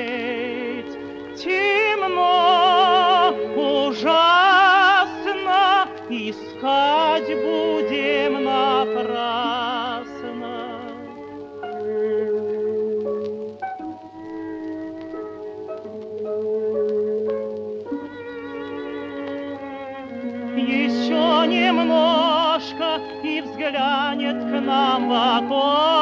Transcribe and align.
Aku. 25.36 25.95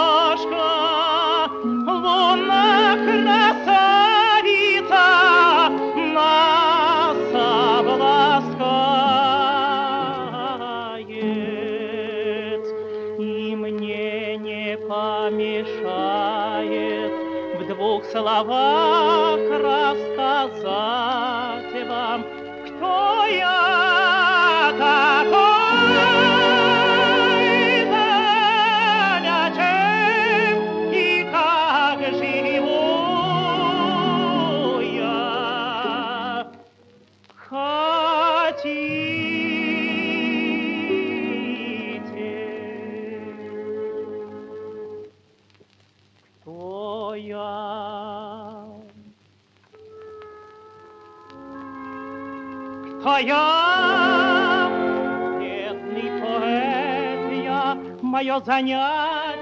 Мое 58.25 58.41
занятие 58.41 59.35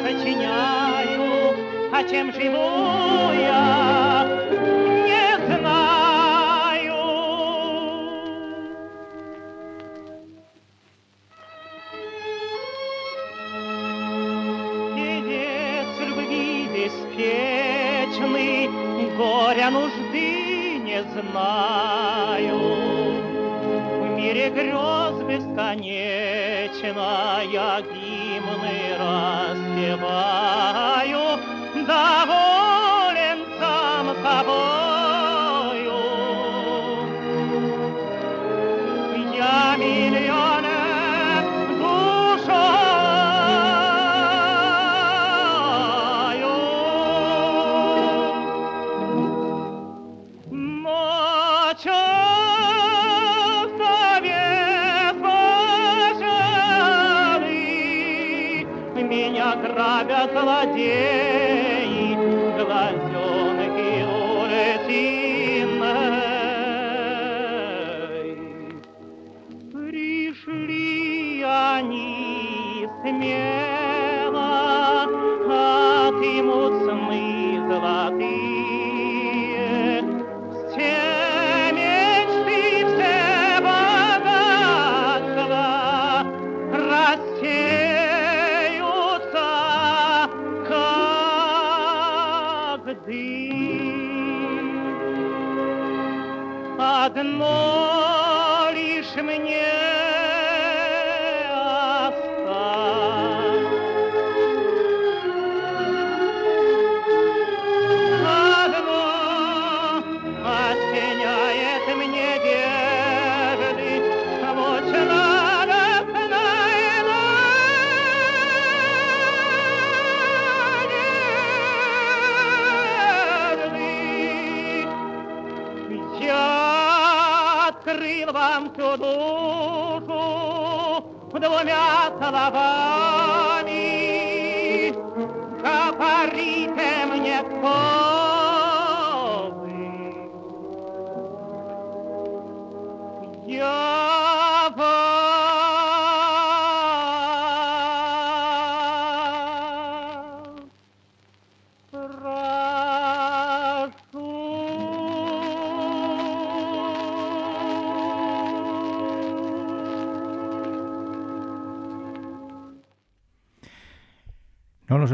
сочиняю, 0.00 1.56
а 1.92 2.04
чем 2.08 2.32
живу 2.32 3.32
я, 3.32 3.91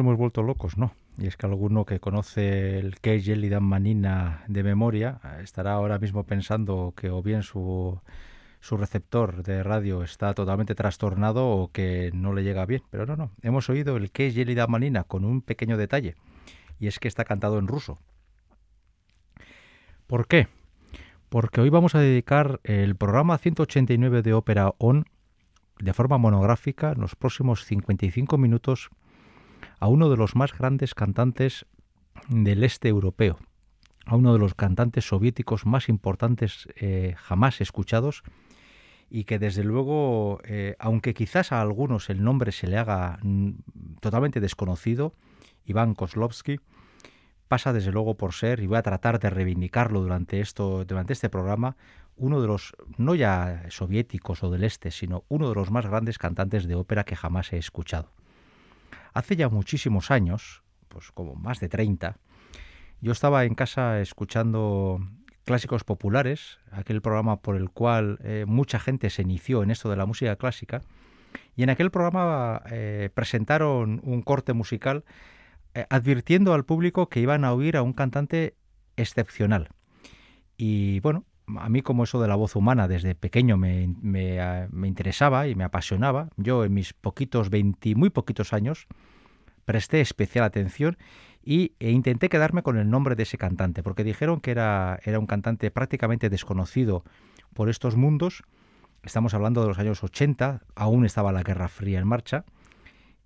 hemos 0.00 0.17
vuelto 0.17 0.43
locos, 0.43 0.77
no. 0.77 0.93
Y 1.19 1.27
es 1.27 1.37
que 1.37 1.47
alguno 1.47 1.85
que 1.85 2.00
conoce 2.00 2.79
el 2.79 3.00
que 3.00 3.21
Yelidan 3.21 3.65
Manina 3.65 4.45
de 4.47 4.62
memoria 4.62 5.21
eh, 5.25 5.41
estará 5.43 5.73
ahora 5.73 5.99
mismo 5.99 6.25
pensando 6.25 6.95
que 6.97 7.11
o 7.11 7.23
bien 7.23 7.43
su, 7.43 8.00
su 8.61 8.77
receptor 8.77 9.43
de 9.43 9.62
radio 9.62 10.03
está 10.03 10.33
totalmente 10.35 10.75
trastornado 10.75 11.49
o 11.49 11.73
que 11.73 12.11
no 12.15 12.33
le 12.33 12.45
llega 12.45 12.67
bien. 12.67 12.83
Pero 12.91 13.06
no, 13.06 13.17
no. 13.17 13.31
Hemos 13.43 13.69
oído 13.69 13.97
el 13.97 14.11
que 14.11 14.31
Yelidan 14.31 14.71
Manina 14.71 15.05
con 15.05 15.25
un 15.25 15.43
pequeño 15.43 15.77
detalle. 15.77 16.15
Y 16.79 16.87
es 16.87 16.99
que 16.99 17.09
está 17.09 17.25
cantado 17.25 17.59
en 17.59 17.67
ruso. 17.67 17.99
¿Por 20.06 20.27
qué? 20.27 20.49
Porque 21.29 21.61
hoy 21.61 21.69
vamos 21.69 21.95
a 21.95 22.00
dedicar 22.00 22.61
el 22.65 22.97
programa 22.97 23.37
189 23.37 24.23
de 24.23 24.33
Ópera 24.33 24.73
On 24.79 25.05
de 25.79 25.93
forma 25.93 26.19
monográfica 26.19 26.93
en 26.93 27.00
los 27.00 27.15
próximos 27.15 27.65
55 27.65 28.39
minutos 28.39 28.91
a 29.81 29.89
uno 29.89 30.11
de 30.11 30.17
los 30.17 30.37
más 30.37 30.57
grandes 30.57 30.95
cantantes 30.95 31.67
del 32.29 32.65
este 32.65 32.89
europeo, 32.89 33.39
a 34.07 34.17
uno 34.17 34.33
de 34.33 34.39
los 34.39 34.55
cantantes 34.55 35.07
soviéticos 35.07 35.67
más 35.67 35.89
importantes 35.89 36.69
eh, 36.77 37.15
jamás 37.17 37.61
escuchados 37.61 38.23
y 39.11 39.25
que 39.25 39.39
desde 39.39 39.65
luego, 39.65 40.41
eh, 40.45 40.77
aunque 40.79 41.15
quizás 41.15 41.53
a 41.53 41.61
algunos 41.61 42.11
el 42.11 42.23
nombre 42.23 42.53
se 42.53 42.67
le 42.67 42.77
haga 42.77 43.19
mm, 43.23 43.51
totalmente 44.01 44.41
desconocido, 44.41 45.15
Iván 45.65 45.95
Kozlovsky, 45.95 46.61
pasa 47.49 47.73
desde 47.73 47.93
luego 47.93 48.17
por 48.17 48.35
ser, 48.35 48.61
y 48.61 48.67
voy 48.67 48.77
a 48.77 48.83
tratar 48.83 49.19
de 49.19 49.31
reivindicarlo 49.31 50.03
durante, 50.03 50.41
esto, 50.41 50.85
durante 50.85 51.15
este 51.15 51.31
programa, 51.31 51.77
uno 52.17 52.43
de 52.43 52.47
los, 52.47 52.75
no 52.99 53.15
ya 53.15 53.65
soviéticos 53.71 54.43
o 54.43 54.51
del 54.51 54.65
este, 54.65 54.91
sino 54.91 55.25
uno 55.29 55.49
de 55.49 55.55
los 55.55 55.71
más 55.71 55.87
grandes 55.87 56.19
cantantes 56.19 56.67
de 56.67 56.75
ópera 56.75 57.05
que 57.05 57.17
jamás 57.17 57.53
he 57.53 57.59
escuchado. 57.59 58.13
Hace 59.14 59.37
ya 59.37 59.49
muchísimos 59.49 60.11
años, 60.11 60.62
pues 60.88 61.11
como 61.12 61.35
más 61.35 61.61
de 61.61 61.69
30, 61.69 62.17
yo 63.00 63.12
estaba 63.12 63.44
en 63.44 63.55
casa 63.55 64.00
escuchando 64.00 65.00
clásicos 65.44 65.85
populares, 65.85 66.58
aquel 66.73 67.00
programa 67.00 67.40
por 67.40 67.56
el 67.56 67.70
cual 67.70 68.19
eh, 68.23 68.44
mucha 68.46 68.79
gente 68.79 69.08
se 69.08 69.23
inició 69.23 69.62
en 69.62 69.70
esto 69.70 69.88
de 69.88 69.96
la 69.96 70.05
música 70.05 70.37
clásica, 70.37 70.82
y 71.56 71.62
en 71.62 71.70
aquel 71.70 71.90
programa 71.90 72.62
eh, 72.70 73.11
presentaron 73.14 74.00
un 74.05 74.23
corte 74.23 74.52
musical 74.52 75.05
eh, 75.75 75.87
advirtiendo 75.90 76.55
al 76.55 76.64
público 76.64 77.08
que 77.08 77.20
iban 77.20 77.44
a 77.44 77.52
oír 77.52 77.76
a 77.76 77.82
un 77.82 77.93
cantante 77.93 78.56
excepcional. 78.96 79.69
Y 80.56 81.00
bueno, 81.00 81.25
a 81.56 81.69
mí 81.69 81.83
como 81.83 82.05
eso 82.05 82.21
de 82.21 82.29
la 82.29 82.37
voz 82.37 82.56
humana 82.56 82.89
desde 82.89 83.15
pequeño 83.15 83.56
me, 83.56 83.95
me, 84.00 84.89
interesaba 84.89 85.47
y 85.49 85.55
me 85.55 85.65
apasionaba, 85.65 86.29
yo 86.37 86.65
en 86.65 86.75
mis 86.75 86.93
poquitos, 86.93 87.50
20, 87.50 87.95
muy 87.95 88.11
poquitos 88.11 88.53
años, 88.53 88.87
presté 89.65 90.00
especial 90.00 90.45
atención 90.45 90.97
y, 91.43 91.73
e 91.79 91.91
intenté 91.91 92.29
quedarme 92.29 92.62
con 92.62 92.77
el 92.77 92.91
nombre 92.91 93.15
de 93.17 93.23
ese 93.23 93.39
cantante, 93.39 93.83
porque 93.83 94.05
dijeron 94.05 94.41
que 94.41 94.50
era, 94.50 94.99
era 95.05 95.19
un 95.19 95.27
cantante 95.27 95.71
prácticamente 95.71 96.29
desconocido 96.29 97.05
por 97.55 97.69
estos 97.69 97.97
mundos. 97.97 98.43
Estamos 99.03 99.35
hablando 99.35 99.62
de 99.62 99.69
los 99.69 99.79
años 99.79 100.03
80, 100.03 100.62
aún 100.75 101.06
estaba 101.06 101.33
la 101.33 101.43
Guerra 101.43 101.69
Fría 101.69 101.99
en 101.99 102.06
marcha, 102.06 102.45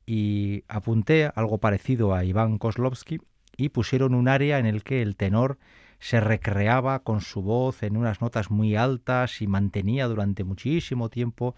y 0.06 0.64
apunté 0.68 1.30
algo 1.34 1.58
parecido 1.58 2.14
a 2.14 2.24
Iván 2.24 2.58
Kozlovsky 2.58 3.20
y 3.56 3.68
pusieron 3.70 4.14
un 4.14 4.28
área 4.28 4.58
en 4.58 4.66
el 4.66 4.82
que 4.82 5.02
el 5.02 5.16
tenor 5.16 5.58
se 6.02 6.18
recreaba 6.18 7.04
con 7.04 7.20
su 7.20 7.42
voz 7.42 7.84
en 7.84 7.96
unas 7.96 8.20
notas 8.20 8.50
muy 8.50 8.74
altas 8.74 9.40
y 9.40 9.46
mantenía 9.46 10.08
durante 10.08 10.42
muchísimo 10.42 11.08
tiempo 11.10 11.54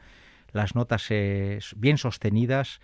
las 0.52 0.74
notas 0.74 1.06
eh, 1.08 1.60
bien 1.76 1.96
sostenidas. 1.96 2.82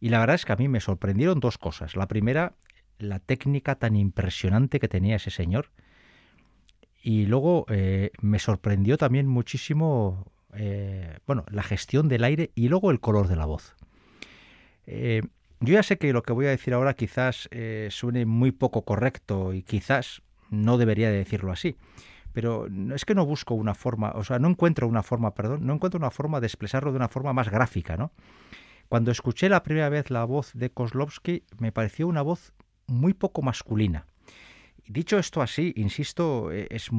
Y 0.00 0.08
la 0.08 0.20
verdad 0.20 0.36
es 0.36 0.46
que 0.46 0.54
a 0.54 0.56
mí 0.56 0.68
me 0.68 0.80
sorprendieron 0.80 1.38
dos 1.38 1.58
cosas. 1.58 1.96
La 1.96 2.08
primera, 2.08 2.54
la 2.98 3.18
técnica 3.18 3.74
tan 3.74 3.94
impresionante 3.94 4.80
que 4.80 4.88
tenía 4.88 5.16
ese 5.16 5.30
señor. 5.30 5.70
Y 7.02 7.26
luego 7.26 7.66
eh, 7.68 8.10
me 8.22 8.38
sorprendió 8.38 8.96
también 8.96 9.26
muchísimo 9.26 10.32
eh, 10.54 11.18
bueno, 11.26 11.44
la 11.50 11.62
gestión 11.62 12.08
del 12.08 12.24
aire 12.24 12.52
y 12.54 12.70
luego 12.70 12.90
el 12.90 13.00
color 13.00 13.28
de 13.28 13.36
la 13.36 13.44
voz. 13.44 13.76
yo 14.86 15.72
ya 15.74 15.82
sé 15.82 15.98
que 15.98 16.14
lo 16.14 16.22
que 16.22 16.32
voy 16.32 16.46
a 16.46 16.50
decir 16.50 16.72
ahora 16.72 16.94
quizás 16.94 17.50
suene 17.90 18.24
muy 18.24 18.50
poco 18.50 18.86
correcto 18.86 19.52
y 19.52 19.62
quizás 19.62 20.22
no 20.50 20.78
debería 20.78 21.10
de 21.10 21.18
decirlo 21.18 21.52
así. 21.52 21.76
Pero 22.32 22.66
es 22.94 23.04
que 23.04 23.14
no 23.14 23.24
busco 23.24 23.54
una 23.54 23.74
forma, 23.74 24.12
o 24.14 24.22
sea, 24.22 24.38
no 24.38 24.48
encuentro 24.48 24.86
una 24.86 25.02
forma, 25.02 25.34
perdón, 25.34 25.66
no 25.66 25.74
encuentro 25.74 25.98
una 25.98 26.10
forma 26.10 26.40
de 26.40 26.46
expresarlo 26.46 26.90
de 26.92 26.96
una 26.96 27.08
forma 27.08 27.32
más 27.32 27.50
gráfica, 27.50 27.96
¿no? 27.96 28.12
Cuando 28.88 29.10
escuché 29.10 29.48
la 29.48 29.62
primera 29.62 29.88
vez 29.88 30.10
la 30.10 30.24
voz 30.24 30.52
de 30.54 30.70
Kozlovsky, 30.70 31.44
me 31.58 31.72
pareció 31.72 32.06
una 32.06 32.22
voz 32.22 32.52
muy 32.86 33.14
poco 33.14 33.42
masculina. 33.42 34.06
Dicho 34.86 35.18
esto 35.18 35.42
así, 35.42 35.72
insisto, 35.76 36.52
e, 36.52 36.68
es, 36.70 36.90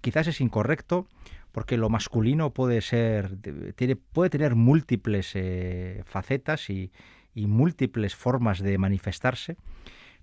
quizás 0.00 0.26
es 0.26 0.40
incorrecto 0.40 1.06
porque 1.52 1.76
lo 1.76 1.88
masculino 1.88 2.52
puede 2.52 2.80
ser, 2.80 3.36
tiene, 3.74 3.96
puede 3.96 4.30
tener 4.30 4.54
múltiples 4.54 5.32
eh, 5.34 6.02
facetas 6.04 6.68
y, 6.68 6.92
y 7.34 7.46
múltiples 7.46 8.14
formas 8.14 8.60
de 8.60 8.76
manifestarse. 8.78 9.56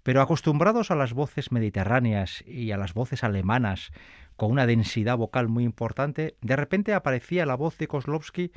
Pero 0.08 0.22
acostumbrados 0.22 0.90
a 0.90 0.96
las 0.96 1.12
voces 1.12 1.52
mediterráneas 1.52 2.42
y 2.48 2.72
a 2.72 2.78
las 2.78 2.94
voces 2.94 3.26
alemanas 3.26 3.92
con 4.38 4.54
una 4.54 4.66
densidad 4.66 5.18
vocal 5.18 5.50
muy 5.50 5.66
importante, 5.66 6.38
de 6.40 6.56
repente 6.56 6.94
aparecía 6.94 7.46
la 7.46 7.56
voz 7.56 7.78
de 7.78 7.90
Kozlovsky 7.90 8.54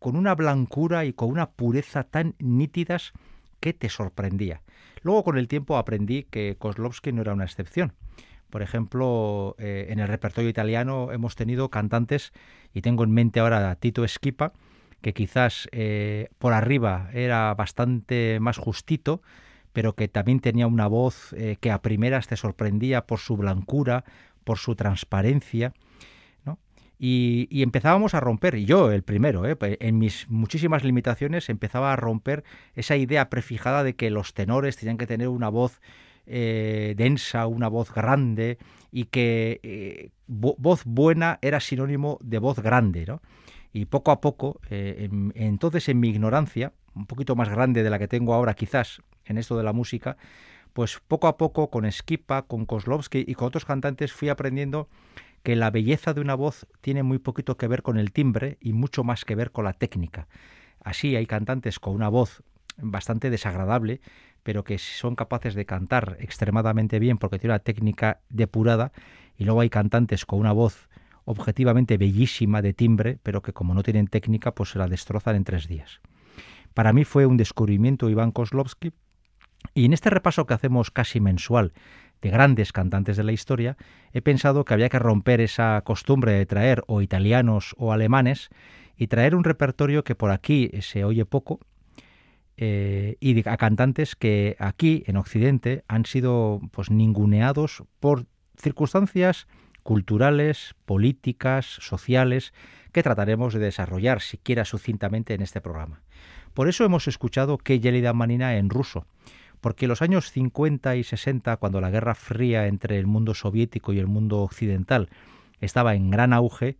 con 0.00 0.16
una 0.16 0.34
blancura 0.34 1.04
y 1.04 1.12
con 1.12 1.30
una 1.30 1.52
pureza 1.52 2.02
tan 2.02 2.34
nítidas 2.40 3.12
que 3.60 3.72
te 3.72 3.90
sorprendía. 3.90 4.62
Luego 5.02 5.22
con 5.22 5.38
el 5.38 5.46
tiempo 5.46 5.76
aprendí 5.76 6.24
que 6.24 6.56
Kozlovsky 6.58 7.12
no 7.12 7.22
era 7.22 7.32
una 7.32 7.44
excepción. 7.44 7.92
Por 8.50 8.62
ejemplo, 8.62 9.54
eh, 9.60 9.86
en 9.90 10.00
el 10.00 10.08
repertorio 10.08 10.50
italiano 10.50 11.12
hemos 11.12 11.36
tenido 11.36 11.68
cantantes, 11.70 12.32
y 12.74 12.80
tengo 12.80 13.04
en 13.04 13.12
mente 13.12 13.38
ahora 13.38 13.70
a 13.70 13.76
Tito 13.76 14.02
Esquipa, 14.02 14.52
que 15.00 15.14
quizás 15.14 15.68
eh, 15.70 16.28
por 16.38 16.54
arriba 16.54 17.08
era 17.12 17.54
bastante 17.54 18.40
más 18.40 18.58
justito, 18.58 19.22
pero 19.72 19.94
que 19.94 20.08
también 20.08 20.40
tenía 20.40 20.66
una 20.66 20.86
voz 20.86 21.32
eh, 21.34 21.56
que 21.60 21.70
a 21.70 21.82
primeras 21.82 22.28
te 22.28 22.36
sorprendía 22.36 23.06
por 23.06 23.18
su 23.18 23.36
blancura, 23.36 24.04
por 24.44 24.58
su 24.58 24.74
transparencia. 24.74 25.72
Y, 27.00 27.62
empezábamos 27.62 28.14
a 28.14 28.18
romper, 28.18 28.56
y 28.56 28.64
yo 28.64 28.90
el 28.90 29.04
primero, 29.04 29.46
¿eh? 29.46 29.56
en 29.60 29.98
mis 29.98 30.28
muchísimas 30.28 30.82
limitaciones, 30.82 31.48
empezaba 31.48 31.92
a 31.92 31.96
romper 31.96 32.42
esa 32.74 32.96
idea 32.96 33.30
prefijada 33.30 33.84
de 33.84 33.94
que 33.94 34.10
los 34.10 34.34
tenores 34.34 34.76
tenían 34.76 34.98
que 34.98 35.06
tener 35.06 35.28
una 35.28 35.48
voz 35.48 35.80
eh, 36.26 36.94
densa, 36.96 37.46
una 37.46 37.68
voz 37.68 37.94
grande, 37.94 38.58
y 38.90 39.04
que 39.04 40.10
voz 40.26 40.82
buena 40.84 41.38
era 41.40 41.60
sinónimo 41.60 42.18
de 42.20 42.40
voz 42.40 42.58
grande. 42.58 43.06
¿no? 43.06 43.22
Y 43.72 43.84
poco 43.84 44.10
a 44.10 44.20
poco, 44.20 44.60
entonces 44.68 45.88
en 45.88 46.00
mi 46.00 46.08
ignorancia, 46.08 46.72
un 46.96 47.06
poquito 47.06 47.36
más 47.36 47.48
grande 47.48 47.84
de 47.84 47.90
la 47.90 48.00
que 48.00 48.08
tengo 48.08 48.34
ahora 48.34 48.54
quizás, 48.54 49.02
en 49.28 49.38
esto 49.38 49.56
de 49.56 49.64
la 49.64 49.72
música, 49.72 50.16
pues 50.72 51.00
poco 51.06 51.28
a 51.28 51.36
poco 51.36 51.70
con 51.70 51.90
Skipa, 51.90 52.42
con 52.42 52.66
Kozlovsky 52.66 53.24
y 53.26 53.34
con 53.34 53.48
otros 53.48 53.64
cantantes 53.64 54.12
fui 54.12 54.28
aprendiendo 54.28 54.88
que 55.42 55.56
la 55.56 55.70
belleza 55.70 56.14
de 56.14 56.20
una 56.20 56.34
voz 56.34 56.66
tiene 56.80 57.02
muy 57.02 57.18
poquito 57.18 57.56
que 57.56 57.68
ver 57.68 57.82
con 57.82 57.98
el 57.98 58.12
timbre 58.12 58.58
y 58.60 58.72
mucho 58.72 59.04
más 59.04 59.24
que 59.24 59.34
ver 59.34 59.50
con 59.50 59.64
la 59.64 59.72
técnica. 59.72 60.28
Así 60.82 61.16
hay 61.16 61.26
cantantes 61.26 61.78
con 61.78 61.94
una 61.94 62.08
voz 62.08 62.42
bastante 62.76 63.30
desagradable, 63.30 64.00
pero 64.42 64.64
que 64.64 64.78
son 64.78 65.14
capaces 65.14 65.54
de 65.54 65.66
cantar 65.66 66.16
extremadamente 66.20 66.98
bien 66.98 67.18
porque 67.18 67.38
tiene 67.38 67.54
una 67.54 67.58
técnica 67.58 68.20
depurada, 68.28 68.92
y 69.36 69.44
luego 69.44 69.60
hay 69.60 69.70
cantantes 69.70 70.26
con 70.26 70.40
una 70.40 70.52
voz 70.52 70.88
objetivamente 71.24 71.98
bellísima 71.98 72.62
de 72.62 72.72
timbre, 72.72 73.18
pero 73.22 73.42
que 73.42 73.52
como 73.52 73.74
no 73.74 73.82
tienen 73.82 74.06
técnica, 74.06 74.52
pues 74.54 74.70
se 74.70 74.78
la 74.78 74.88
destrozan 74.88 75.36
en 75.36 75.44
tres 75.44 75.68
días. 75.68 76.00
Para 76.74 76.92
mí 76.92 77.04
fue 77.04 77.26
un 77.26 77.36
descubrimiento 77.36 78.08
Iván 78.08 78.32
Kozlovsky, 78.32 78.92
y 79.74 79.84
en 79.84 79.92
este 79.92 80.10
repaso 80.10 80.46
que 80.46 80.54
hacemos 80.54 80.90
casi 80.90 81.20
mensual 81.20 81.72
de 82.20 82.30
grandes 82.30 82.72
cantantes 82.72 83.16
de 83.16 83.24
la 83.24 83.32
historia, 83.32 83.76
he 84.12 84.22
pensado 84.22 84.64
que 84.64 84.74
había 84.74 84.88
que 84.88 84.98
romper 84.98 85.40
esa 85.40 85.80
costumbre 85.82 86.32
de 86.32 86.46
traer 86.46 86.82
o 86.86 87.00
italianos 87.02 87.74
o 87.78 87.92
alemanes 87.92 88.50
y 88.96 89.06
traer 89.06 89.34
un 89.34 89.44
repertorio 89.44 90.02
que 90.02 90.14
por 90.14 90.30
aquí 90.30 90.70
se 90.80 91.04
oye 91.04 91.24
poco 91.24 91.60
eh, 92.56 93.16
y 93.20 93.48
a 93.48 93.56
cantantes 93.56 94.16
que 94.16 94.56
aquí 94.58 95.04
en 95.06 95.16
Occidente 95.16 95.84
han 95.86 96.04
sido 96.06 96.60
pues 96.72 96.90
ninguneados 96.90 97.84
por 98.00 98.26
circunstancias 98.56 99.46
culturales, 99.84 100.74
políticas, 100.84 101.64
sociales, 101.64 102.52
que 102.92 103.04
trataremos 103.04 103.54
de 103.54 103.60
desarrollar 103.60 104.20
siquiera 104.20 104.64
sucintamente 104.64 105.34
en 105.34 105.40
este 105.40 105.60
programa. 105.60 106.02
Por 106.52 106.68
eso 106.68 106.84
hemos 106.84 107.06
escuchado 107.06 107.58
que 107.58 107.78
Yelida 107.78 108.12
Manina 108.12 108.56
en 108.56 108.70
ruso, 108.70 109.06
porque 109.60 109.86
los 109.86 110.02
años 110.02 110.30
50 110.30 110.96
y 110.96 111.04
60, 111.04 111.56
cuando 111.56 111.80
la 111.80 111.90
guerra 111.90 112.14
fría 112.14 112.66
entre 112.66 112.98
el 112.98 113.06
mundo 113.06 113.34
soviético 113.34 113.92
y 113.92 113.98
el 113.98 114.06
mundo 114.06 114.40
occidental 114.40 115.08
estaba 115.60 115.94
en 115.94 116.10
gran 116.10 116.32
auge, 116.32 116.76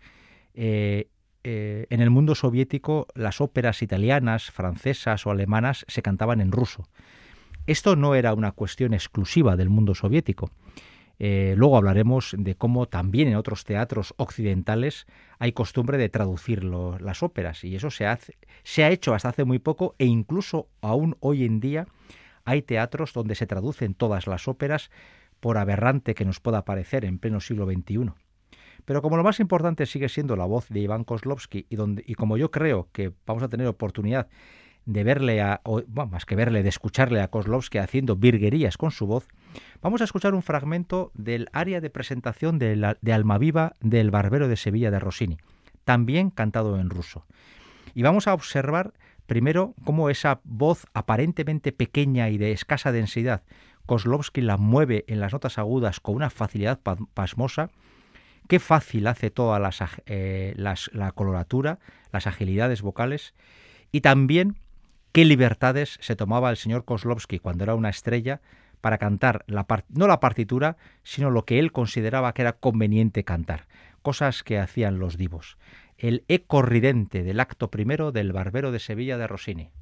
eh, 0.55 1.09
eh, 1.45 1.87
en 1.91 2.01
el 2.01 2.11
mundo 2.11 2.35
soviético 2.35 3.07
las 3.15 3.41
óperas 3.41 3.83
italianas, 3.83 4.51
francesas 4.51 5.27
o 5.27 5.31
alemanas 5.31 5.85
se 5.89 6.03
cantaban 6.03 6.41
en 6.41 6.53
ruso. 6.53 6.89
Esto 7.67 7.97
no 7.97 8.15
era 8.15 8.35
una 8.35 8.53
cuestión 8.53 8.95
exclusiva 8.95 9.57
del 9.57 9.69
mundo 9.69 9.95
soviético. 9.95 10.51
Eh, 11.19 11.55
luego 11.57 11.77
hablaremos 11.77 12.35
de 12.39 12.55
cómo 12.55 12.87
también 12.87 13.29
en 13.29 13.37
otros 13.37 13.65
teatros 13.65 14.15
occidentales 14.19 15.07
hay 15.39 15.53
costumbre 15.53 15.99
de 15.99 16.09
traducir 16.09 16.63
las 16.63 17.23
óperas 17.23 17.65
y 17.65 17.75
eso 17.75 17.91
se, 17.91 18.07
ha 18.07 18.91
hecho 18.91 19.15
hasta 19.15 19.31
hace 19.31 19.45
muy 19.45 19.59
poco 19.59 19.97
e 19.99 20.07
incluso 20.07 20.69
aún 20.81 21.17
hoy 21.21 21.45
en 21.45 21.59
día 21.59 21.89
hay 22.49 22.63
teatros 22.63 23.13
donde 23.13 23.35
se 23.35 23.47
traducen 23.47 23.93
todas 23.93 24.27
las 24.27 24.49
óperas, 24.49 24.91
por 25.41 25.59
aberrante 25.59 26.15
que 26.15 26.25
nos 26.25 26.41
pueda 26.41 26.65
parecer 26.65 27.05
en 27.05 27.19
pleno 27.19 27.41
siglo 27.41 27.67
XXI. 27.67 28.11
Pero 28.85 29.03
como 29.03 29.17
lo 29.17 29.23
más 29.23 29.39
importante 29.39 29.87
sigue 29.87 30.09
siendo 30.09 30.35
la 30.35 30.47
voz 30.47 30.69
de 30.69 30.81
Iván 30.81 31.05
Kozlovsky 31.05 31.67
y, 31.69 32.15
como 32.15 32.37
yo 32.39 32.51
creo 32.51 32.89
que 32.93 33.13
vamos 33.27 33.43
a 33.43 33.49
tener 33.49 33.67
oportunidad 33.67 34.29
de 34.87 35.05
verle, 35.05 35.43
a, 35.43 35.61
o, 35.65 35.83
más 35.87 36.25
que 36.25 36.37
verle, 36.37 36.63
de 36.63 36.71
escucharle 36.71 37.21
a 37.21 37.29
Kozlovsky 37.29 37.79
haciendo 37.79 38.17
virguerías 38.17 38.79
con 38.79 38.91
su 38.91 39.07
voz, 39.07 39.29
vamos 39.83 40.01
a 40.01 40.05
escuchar 40.05 40.35
un 40.35 40.43
fragmento 40.43 41.13
del 41.15 41.49
área 41.53 41.83
de 41.83 41.91
presentación 41.91 42.59
de, 42.59 42.77
la, 42.77 42.97
de 43.03 43.13
Almaviva 43.13 43.77
del 43.81 44.11
Barbero 44.11 44.49
de 44.49 44.57
Sevilla 44.57 44.91
de 44.91 44.99
Rossini, 44.99 45.37
también 45.85 46.31
cantado 46.31 46.81
en 46.81 46.89
ruso. 46.89 47.27
Y 47.95 48.03
vamos 48.03 48.27
a 48.27 48.33
observar 48.33 48.95
primero 49.29 49.75
cómo 49.85 50.09
esa 50.09 50.41
voz 50.43 50.87
aparentemente 50.95 51.71
pequeña 51.71 52.31
y 52.31 52.39
de 52.39 52.51
escasa 52.51 52.93
densidad, 52.93 53.43
Kozlovsky 53.85 54.41
la 54.41 54.57
mueve 54.57 55.05
en 55.07 55.21
las 55.21 55.35
notas 55.35 55.59
agudas 55.59 56.01
con 56.01 56.17
una 56.17 56.31
facilidad 56.31 56.81
pasmosa, 57.15 57.71
qué 58.49 58.59
fácil 58.59 59.07
hace 59.07 59.31
toda 59.31 59.71
eh, 60.07 60.55
la 60.57 61.13
coloratura, 61.13 61.79
las 62.11 62.27
agilidades 62.27 62.81
vocales, 62.81 63.35
y 63.93 64.01
también 64.01 64.57
qué 65.13 65.27
libertades 65.27 65.99
se 66.01 66.17
tomaba 66.17 66.49
el 66.49 66.57
señor 66.57 66.87
Kozlovsky 66.87 67.39
cuando 67.39 67.65
era 67.65 67.75
una 67.75 67.91
estrella 67.91 68.41
para 68.81 68.97
cantar 68.97 69.45
no 69.89 70.07
la 70.07 70.21
partitura, 70.21 70.79
sino 71.03 71.31
lo 71.31 71.45
que 71.45 71.59
él 71.59 71.71
consideraba 71.71 72.33
que 72.33 72.43
era 72.43 72.55
conveniente 72.55 73.25
cantar, 73.25 73.67
cosas 74.01 74.43
que 74.43 74.59
hacían 74.59 74.99
los 74.99 75.19
divos. 75.19 75.59
El 75.99 76.25
eco 76.29 76.63
ridente 76.63 77.25
del 77.25 77.41
acto 77.41 77.73
primero 77.73 78.13
del 78.13 78.33
Barbero 78.33 78.71
de 78.71 78.79
Sevilla 78.79 79.19
de 79.19 79.27
Rossini. 79.27 79.73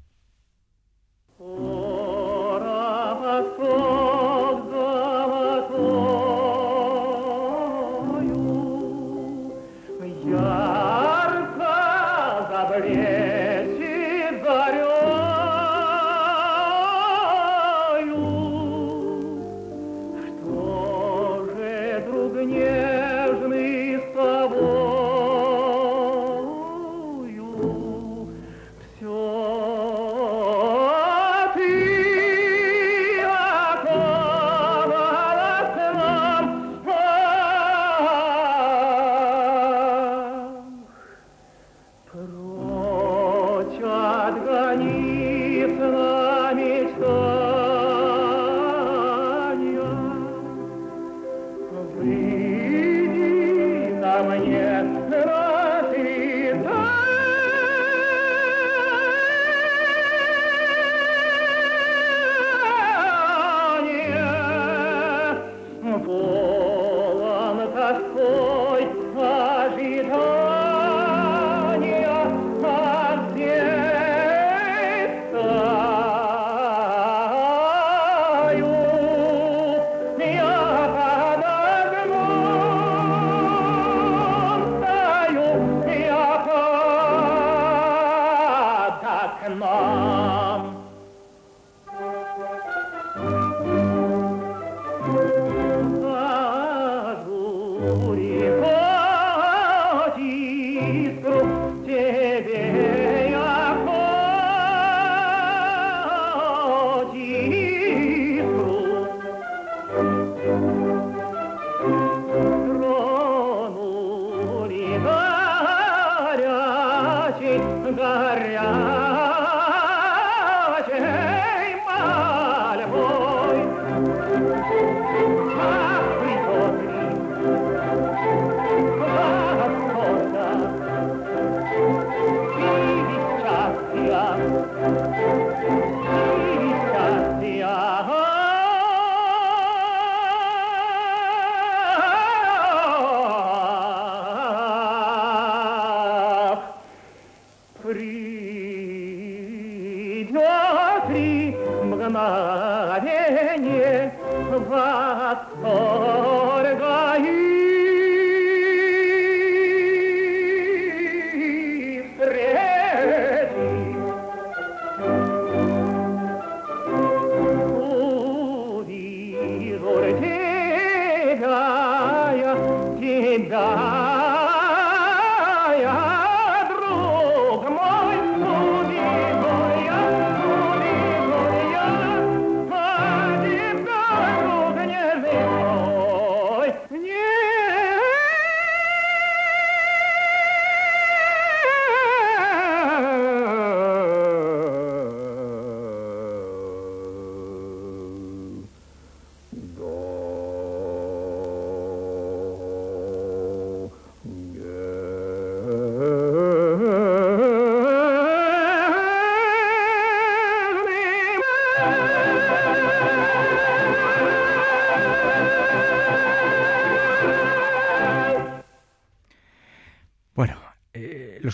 Mom. 89.55 90.86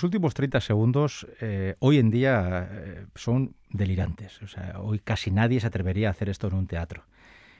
Últimos 0.03 0.33
30 0.33 0.62
segundos 0.62 1.27
eh, 1.41 1.75
hoy 1.79 1.98
en 1.98 2.10
día 2.10 2.67
eh, 2.72 3.05
son 3.15 3.55
delirantes. 3.69 4.41
O 4.41 4.48
sea, 4.48 4.79
hoy 4.79 5.00
casi 5.00 5.31
nadie 5.31 5.60
se 5.60 5.67
atrevería 5.67 6.07
a 6.07 6.12
hacer 6.12 6.29
esto 6.29 6.48
en 6.48 6.55
un 6.55 6.67
teatro. 6.67 7.03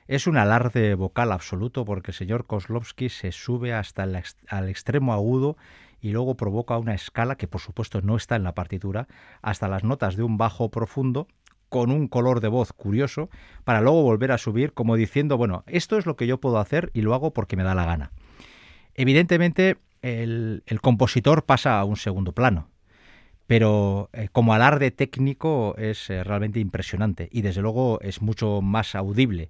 Es 0.08 0.28
un 0.28 0.38
alarde 0.38 0.96
vocal 0.96 1.32
absoluto 1.32 1.86
porque 1.86 2.12
el 2.12 2.16
señor 2.16 2.46
Kozlovsky 2.46 3.10
se 3.10 3.32
sube 3.32 3.74
hasta 3.74 4.04
el 4.04 4.22
al 4.48 4.70
extremo 4.70 5.14
agudo 5.14 5.58
y 6.02 6.12
luego 6.12 6.36
provoca 6.36 6.78
una 6.78 6.94
escala 6.94 7.36
que 7.36 7.48
por 7.48 7.62
supuesto 7.62 8.02
no 8.02 8.18
está 8.18 8.36
en 8.36 8.44
la 8.44 8.54
partitura 8.54 9.08
hasta 9.42 9.70
las 9.70 9.86
notas 9.86 10.18
de 10.18 10.24
un 10.24 10.38
bajo 10.38 10.70
profundo 10.70 11.28
con 11.70 11.90
un 11.90 12.08
color 12.08 12.42
de 12.42 12.50
voz 12.50 12.74
curioso 12.74 13.30
para 13.64 13.82
luego 13.82 14.04
volver 14.04 14.32
a 14.32 14.38
subir 14.38 14.74
como 14.74 14.96
diciendo, 14.96 15.38
bueno, 15.38 15.64
esto 15.66 15.98
es 15.98 16.06
lo 16.06 16.16
que 16.18 16.28
yo 16.28 16.40
puedo 16.40 16.60
hacer 16.60 16.92
y 16.94 17.02
lo 17.02 17.14
hago 17.14 17.34
porque 17.34 17.56
me 17.56 17.64
da 17.64 17.74
la 17.74 17.86
gana. 17.86 18.12
Evidentemente, 18.94 19.78
el, 20.04 20.80
compositor 20.82 21.46
pasa 21.46 21.80
a 21.80 21.86
un 21.86 21.96
segundo 21.96 22.34
plano. 22.34 22.70
Pero 23.48 24.10
eh, 24.14 24.30
como 24.32 24.54
alarde 24.54 24.92
técnico 24.92 25.76
es 25.78 26.10
eh, 26.10 26.24
realmente 26.24 26.60
impresionante 26.60 27.30
y 27.32 27.42
desde 27.42 27.62
luego 27.62 28.00
es 28.02 28.22
mucho 28.22 28.62
más 28.62 28.96
audible, 28.96 29.50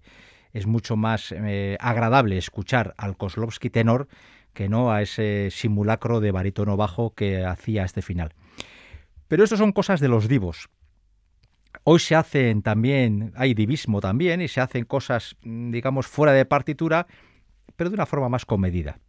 es 0.51 0.65
mucho 0.65 0.95
más 0.95 1.31
eh, 1.31 1.77
agradable 1.79 2.38
escuchar 2.38 2.93
al 2.98 3.17
Kozlovsky 3.17 3.69
tenor 3.69 4.07
que 4.53 4.69
no 4.69 4.91
a 4.91 5.01
ese 5.01 5.50
simulacro 5.51 6.19
de 6.19 6.31
barítono 6.31 6.77
bajo 6.77 7.13
que 7.13 7.43
hacía 7.43 7.83
este 7.83 8.01
final. 8.01 8.33
Pero 9.27 9.43
eso 9.43 9.57
son 9.57 9.72
cosas 9.72 10.00
de 10.00 10.07
los 10.07 10.27
divos. 10.27 10.69
Hoy 11.83 12.00
se 12.00 12.15
hacen 12.15 12.62
también, 12.62 13.33
hay 13.36 13.55
divismo 13.55 14.00
también, 14.00 14.41
y 14.41 14.48
se 14.48 14.62
hacen 14.62 14.86
cosas, 14.86 15.36
mm, 15.43 15.72
digamos, 15.72 16.05
fuera 16.07 16.33
de 16.33 16.45
partitura, 16.45 17.07
pero 17.75 17.89
de 17.89 17.95
una 17.95 18.05
forma 18.05 18.29
más 18.29 18.45
comedida. 18.45 19.00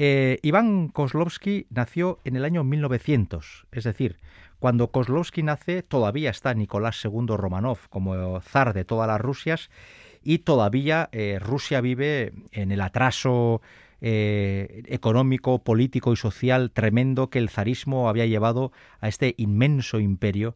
Eh, 0.00 0.38
Iván 0.42 0.90
Kozlovsky 0.90 1.66
nació 1.70 2.20
en 2.22 2.36
el 2.36 2.44
año 2.44 2.62
1900, 2.62 3.66
es 3.72 3.82
decir, 3.82 4.16
cuando 4.60 4.92
Kozlovsky 4.92 5.42
nace 5.42 5.82
todavía 5.82 6.30
está 6.30 6.54
Nicolás 6.54 7.04
II 7.04 7.26
Romanov 7.36 7.88
como 7.90 8.40
zar 8.40 8.74
de 8.74 8.84
todas 8.84 9.08
las 9.08 9.20
Rusias 9.20 9.70
y 10.22 10.38
todavía 10.38 11.08
eh, 11.10 11.40
Rusia 11.40 11.80
vive 11.80 12.32
en 12.52 12.70
el 12.70 12.80
atraso 12.80 13.60
eh, 14.00 14.84
económico, 14.86 15.64
político 15.64 16.12
y 16.12 16.16
social 16.16 16.70
tremendo 16.70 17.28
que 17.28 17.40
el 17.40 17.48
zarismo 17.48 18.08
había 18.08 18.26
llevado 18.26 18.70
a 19.00 19.08
este 19.08 19.34
inmenso 19.36 19.98
imperio 19.98 20.54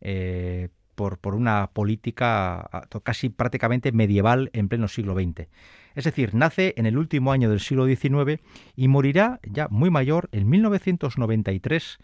eh, 0.00 0.70
por, 0.94 1.18
por, 1.18 1.34
una 1.34 1.72
política 1.74 2.88
casi 3.02 3.28
prácticamente 3.28 3.92
medieval 3.92 4.48
en 4.54 4.70
pleno 4.70 4.88
siglo 4.88 5.14
XX. 5.14 5.46
Es 5.98 6.04
decir, 6.04 6.32
nace 6.32 6.74
en 6.76 6.86
el 6.86 6.96
último 6.96 7.32
año 7.32 7.50
del 7.50 7.58
siglo 7.58 7.84
XIX 7.84 8.40
y 8.76 8.86
morirá 8.86 9.40
ya 9.42 9.66
muy 9.68 9.90
mayor 9.90 10.28
en 10.30 10.48
1993 10.48 11.98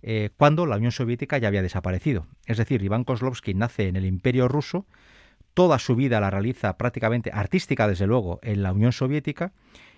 eh, 0.00 0.30
cuando 0.38 0.64
la 0.64 0.76
Unión 0.76 0.92
Soviética 0.92 1.36
ya 1.36 1.48
había 1.48 1.60
desaparecido. 1.60 2.26
Es 2.46 2.56
decir, 2.56 2.82
Iván 2.82 3.04
Kozlovsky 3.04 3.52
nace 3.52 3.88
en 3.88 3.96
el 3.96 4.06
Imperio 4.06 4.48
ruso, 4.48 4.86
toda 5.52 5.78
su 5.78 5.94
vida 5.94 6.20
la 6.20 6.30
realiza 6.30 6.78
prácticamente 6.78 7.32
artística, 7.34 7.86
desde 7.86 8.06
luego, 8.06 8.40
en 8.42 8.62
la 8.62 8.72
Unión 8.72 8.92
Soviética 8.92 9.52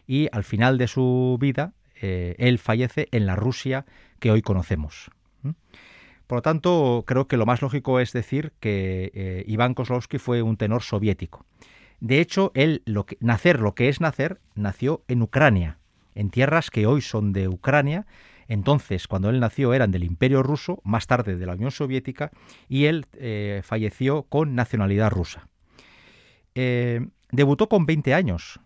y 0.08 0.28
al 0.32 0.42
final 0.42 0.76
de 0.76 0.88
su 0.88 1.38
vida 1.40 1.72
eh, 2.02 2.34
él 2.38 2.58
fallece 2.58 3.06
en 3.12 3.26
la 3.26 3.36
Rusia 3.36 3.86
que 4.18 4.32
hoy 4.32 4.42
conocemos. 4.42 5.12
Por 6.26 6.38
lo 6.38 6.42
tanto, 6.42 7.04
creo 7.06 7.28
que 7.28 7.36
lo 7.36 7.46
más 7.46 7.62
lógico 7.62 8.00
es 8.00 8.12
decir 8.12 8.54
que 8.58 9.12
eh, 9.14 9.44
Iván 9.46 9.74
Kozlovsky 9.74 10.18
fue 10.18 10.42
un 10.42 10.56
tenor 10.56 10.82
soviético. 10.82 11.46
De 12.00 12.20
hecho, 12.20 12.52
él, 12.54 12.82
nacer 13.20 13.60
lo 13.60 13.74
que 13.74 13.88
es 13.88 14.00
nacer, 14.00 14.40
nació 14.54 15.02
en 15.08 15.22
Ucrania, 15.22 15.78
en 16.14 16.30
tierras 16.30 16.70
que 16.70 16.86
hoy 16.86 17.00
son 17.00 17.32
de 17.32 17.48
Ucrania. 17.48 18.06
Entonces, 18.48 19.08
cuando 19.08 19.30
él 19.30 19.40
nació 19.40 19.74
eran 19.74 19.90
del 19.90 20.04
Imperio 20.04 20.42
ruso, 20.42 20.80
más 20.84 21.06
tarde 21.06 21.36
de 21.36 21.46
la 21.46 21.54
Unión 21.54 21.70
Soviética, 21.70 22.30
y 22.68 22.84
él 22.84 23.06
eh, 23.14 23.62
falleció 23.64 24.24
con 24.24 24.54
nacionalidad 24.54 25.10
rusa. 25.10 25.48
Eh, 26.54 27.06
debutó 27.32 27.68
con 27.68 27.86
20 27.86 28.14
años, 28.14 28.60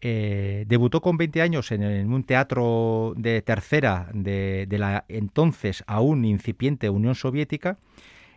eh, 0.00 0.64
debutó 0.66 1.00
con 1.00 1.16
20 1.16 1.40
años 1.42 1.72
en, 1.72 2.12
un 2.12 2.24
teatro 2.24 3.14
de 3.16 3.42
tercera 3.42 4.10
de, 4.12 4.66
la 4.70 5.04
entonces 5.08 5.84
aún 5.86 6.24
incipiente 6.24 6.90
Unión 6.90 7.14
Soviética. 7.14 7.78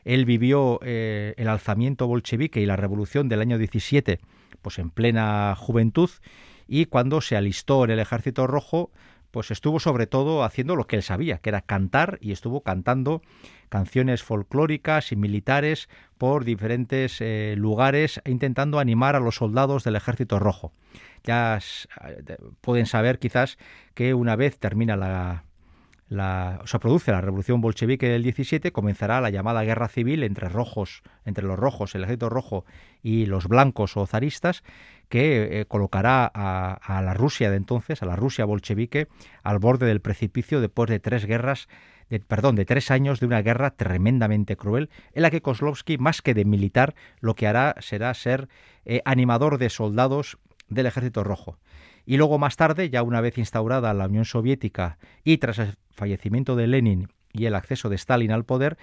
Él 0.05 0.25
vivió 0.25 0.79
eh, 0.83 1.33
el 1.37 1.47
alzamiento 1.47 2.07
bolchevique 2.07 2.61
y 2.61 2.65
la 2.65 2.75
revolución 2.75 3.29
del 3.29 3.41
año 3.41 3.57
17, 3.57 4.19
pues 4.61 4.79
en 4.79 4.89
plena 4.89 5.55
juventud, 5.57 6.09
y 6.67 6.85
cuando 6.85 7.21
se 7.21 7.35
alistó 7.35 7.83
en 7.85 7.91
el 7.91 7.99
Ejército 7.99 8.47
Rojo, 8.47 8.91
pues 9.31 9.51
estuvo 9.51 9.79
sobre 9.79 10.07
todo 10.07 10.43
haciendo 10.43 10.75
lo 10.75 10.87
que 10.87 10.97
él 10.97 11.03
sabía, 11.03 11.37
que 11.37 11.49
era 11.49 11.61
cantar, 11.61 12.17
y 12.21 12.31
estuvo 12.31 12.61
cantando 12.61 13.21
canciones 13.69 14.23
folclóricas 14.23 15.11
y 15.11 15.15
militares 15.15 15.89
por 16.17 16.45
diferentes 16.45 17.21
eh, 17.21 17.53
lugares, 17.57 18.21
intentando 18.25 18.79
animar 18.79 19.15
a 19.15 19.19
los 19.19 19.35
soldados 19.35 19.83
del 19.83 19.95
Ejército 19.95 20.39
Rojo. 20.39 20.73
Ya 21.23 21.59
pueden 22.61 22.85
saber 22.85 23.19
quizás 23.19 23.57
que 23.93 24.13
una 24.13 24.35
vez 24.35 24.57
termina 24.57 24.95
la, 24.95 25.43
la, 26.09 26.59
o 26.63 26.67
sea, 26.67 26.79
produce 26.79 27.11
la 27.11 27.21
revolución 27.21 27.61
bolchevique 27.61 28.09
del 28.09 28.23
17, 28.23 28.71
comenzará 28.71 29.21
la 29.21 29.29
llamada 29.29 29.63
guerra 29.63 29.87
civil 29.87 30.23
entre 30.23 30.49
rojos, 30.49 31.03
entre 31.23 31.45
los 31.45 31.57
rojos, 31.57 31.93
el 31.93 32.03
ejército 32.03 32.29
rojo 32.29 32.65
y 33.03 33.27
los 33.27 33.47
blancos 33.47 33.95
o 33.95 34.07
zaristas, 34.07 34.63
que 35.07 35.61
eh, 35.61 35.65
colocará 35.65 36.29
a, 36.33 37.01
la 37.01 37.13
Rusia 37.13 37.51
de 37.51 37.57
entonces, 37.57 38.01
a 38.01 38.07
la 38.07 38.15
Rusia 38.15 38.45
bolchevique, 38.45 39.07
al 39.43 39.59
borde 39.59 39.85
del 39.85 40.01
precipicio 40.01 40.61
después 40.61 40.89
de 40.89 40.99
tres 40.99 41.25
guerras, 41.25 41.67
de, 42.09 42.19
perdón, 42.19 42.55
de 42.55 42.65
tres 42.65 42.89
años 42.89 43.19
de 43.19 43.27
una 43.27 43.43
guerra 43.43 43.71
tremendamente 43.71 44.57
cruel, 44.57 44.89
en 45.13 45.21
la 45.21 45.29
que 45.29 45.43
Kozlovsky, 45.43 45.99
más 45.99 46.23
que 46.23 46.33
de 46.33 46.43
militar, 46.43 46.95
lo 47.19 47.35
que 47.35 47.45
hará 47.45 47.75
será 47.79 48.13
ser 48.15 48.49
eh, 48.85 49.01
animador 49.05 49.59
de 49.59 49.69
soldados 49.69 50.39
del 50.69 50.87
Ejército 50.87 51.23
Rojo. 51.23 51.57
Y 52.05 52.17
luego 52.17 52.37
más 52.37 52.55
tarde, 52.55 52.89
ya 52.89 53.03
una 53.03 53.21
vez 53.21 53.37
instaurada 53.37 53.93
la 53.93 54.07
Unión 54.07 54.25
Soviética 54.25 54.97
y 55.23 55.37
tras 55.37 55.59
el 55.59 55.75
fallecimiento 55.91 56.55
de 56.55 56.67
Lenin 56.67 57.07
y 57.33 57.45
el 57.45 57.55
acceso 57.55 57.89
de 57.89 57.95
Stalin 57.95 58.31
al 58.31 58.45
poder, 58.45 58.77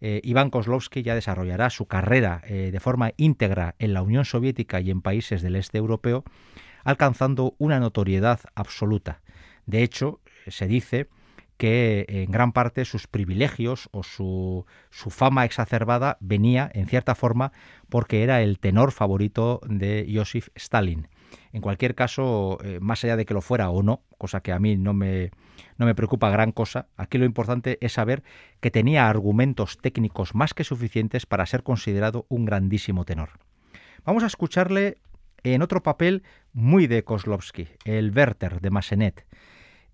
eh, 0.00 0.20
Iván 0.24 0.50
Kozlovsky 0.50 1.02
ya 1.02 1.14
desarrollará 1.14 1.70
su 1.70 1.86
carrera 1.86 2.42
eh, 2.44 2.70
de 2.72 2.80
forma 2.80 3.12
íntegra 3.16 3.76
en 3.78 3.94
la 3.94 4.02
Unión 4.02 4.24
Soviética 4.24 4.80
y 4.80 4.90
en 4.90 5.00
países 5.00 5.42
del 5.42 5.54
este 5.54 5.78
europeo, 5.78 6.24
alcanzando 6.82 7.54
una 7.58 7.78
notoriedad 7.78 8.40
absoluta. 8.56 9.22
De 9.66 9.84
hecho, 9.84 10.20
se 10.48 10.66
dice 10.66 11.08
que 11.56 12.04
en 12.08 12.32
gran 12.32 12.50
parte 12.50 12.84
sus 12.84 13.06
privilegios 13.06 13.88
o 13.92 14.02
su, 14.02 14.66
su, 14.90 15.10
fama 15.10 15.44
exacerbada 15.44 16.16
venía, 16.18 16.68
en 16.74 16.88
cierta 16.88 17.14
forma, 17.14 17.52
porque 17.88 18.24
era 18.24 18.42
el 18.42 18.58
tenor 18.58 18.90
favorito 18.90 19.60
de 19.64 20.10
Joseph 20.12 20.48
Stalin. 20.56 21.06
En 21.52 21.60
cualquier 21.60 21.94
caso, 21.94 22.58
eh, 22.64 22.78
más 22.80 23.04
allá 23.04 23.16
de 23.16 23.24
que 23.24 23.34
lo 23.34 23.40
fuera 23.40 23.70
o 23.70 23.82
no, 23.82 24.02
cosa 24.18 24.40
que 24.40 24.52
a 24.52 24.58
mí 24.58 24.76
no 24.76 24.94
me, 24.94 25.30
no 25.78 25.86
me 25.86 25.94
preocupa 25.94 26.30
gran 26.30 26.52
cosa, 26.52 26.86
aquí 26.96 27.18
lo 27.18 27.24
importante 27.24 27.78
es 27.80 27.92
saber 27.92 28.22
que 28.60 28.70
tenía 28.70 29.08
argumentos 29.08 29.78
técnicos 29.78 30.34
más 30.34 30.54
que 30.54 30.64
suficientes 30.64 31.26
para 31.26 31.46
ser 31.46 31.62
considerado 31.62 32.26
un 32.28 32.44
grandísimo 32.44 33.04
tenor. 33.04 33.30
Vamos 34.04 34.22
a 34.22 34.26
escucharle 34.26 34.98
en 35.44 35.62
otro 35.62 35.82
papel 35.82 36.22
muy 36.52 36.86
de 36.86 37.04
Kozlovsky, 37.04 37.68
el 37.84 38.12
Werther 38.16 38.60
de 38.60 38.70
Massenet. 38.70 39.26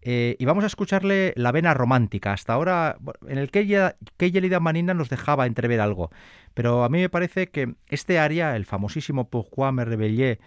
Eh, 0.01 0.37
y 0.38 0.44
vamos 0.44 0.64
a 0.64 0.68
escucharle 0.68 1.33
la 1.37 1.53
vena 1.53 1.74
romántica. 1.74 2.33
Hasta 2.33 2.53
ahora, 2.53 2.98
en 3.27 3.38
el 3.38 3.51
que 3.51 4.31
Yelida 4.31 4.61
Manina 4.61 4.94
nos 4.94 5.09
dejaba 5.11 5.46
entrever 5.46 5.81
algo, 5.81 6.11
pero 6.55 6.85
a 6.85 6.88
mí 6.88 7.01
me 7.01 7.09
parece 7.09 7.48
que 7.48 7.74
este 7.88 8.18
aria, 8.18 8.55
el 8.57 8.64
famosísimo 8.64 9.29
Pourquoi 9.29 9.72
me 9.72 9.85
rebellé 9.85 10.38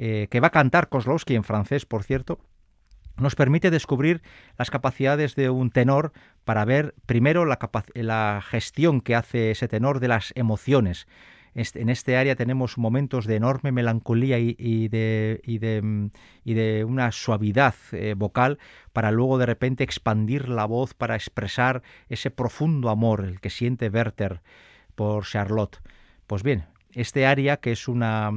eh, 0.00 0.28
que 0.30 0.38
va 0.38 0.46
a 0.46 0.52
cantar 0.52 0.88
Kozlowski 0.88 1.34
en 1.34 1.42
francés, 1.42 1.84
por 1.84 2.04
cierto, 2.04 2.38
nos 3.16 3.34
permite 3.34 3.72
descubrir 3.72 4.22
las 4.56 4.70
capacidades 4.70 5.34
de 5.34 5.50
un 5.50 5.70
tenor 5.70 6.12
para 6.44 6.64
ver 6.64 6.94
primero 7.04 7.44
la, 7.44 7.58
la 7.94 8.40
gestión 8.48 9.00
que 9.00 9.16
hace 9.16 9.50
ese 9.50 9.66
tenor 9.66 9.98
de 9.98 10.06
las 10.06 10.32
emociones. 10.36 11.08
en 11.54 11.88
este 11.88 12.16
área 12.16 12.36
tenemos 12.36 12.78
momentos 12.78 13.26
de 13.26 13.34
enorme 13.34 13.72
melancolía 13.72 14.38
y, 14.38 14.54
de, 14.86 15.40
y, 15.42 15.58
de, 15.58 16.10
y 16.44 16.54
de, 16.54 16.84
una 16.84 17.10
suavidad 17.10 17.74
eh, 17.90 18.14
vocal 18.16 18.60
para 18.92 19.10
luego 19.10 19.36
de 19.36 19.46
repente 19.46 19.82
expandir 19.82 20.48
la 20.48 20.64
voz 20.64 20.94
para 20.94 21.16
expresar 21.16 21.82
ese 22.08 22.30
profundo 22.30 22.88
amor 22.88 23.24
el 23.24 23.40
que 23.40 23.50
siente 23.50 23.88
Werther 23.88 24.42
por 24.94 25.24
Charlotte. 25.24 25.80
Pues 26.28 26.44
bien, 26.44 26.66
este 26.94 27.26
aria, 27.26 27.58
que 27.58 27.72
es 27.72 27.88
una, 27.88 28.32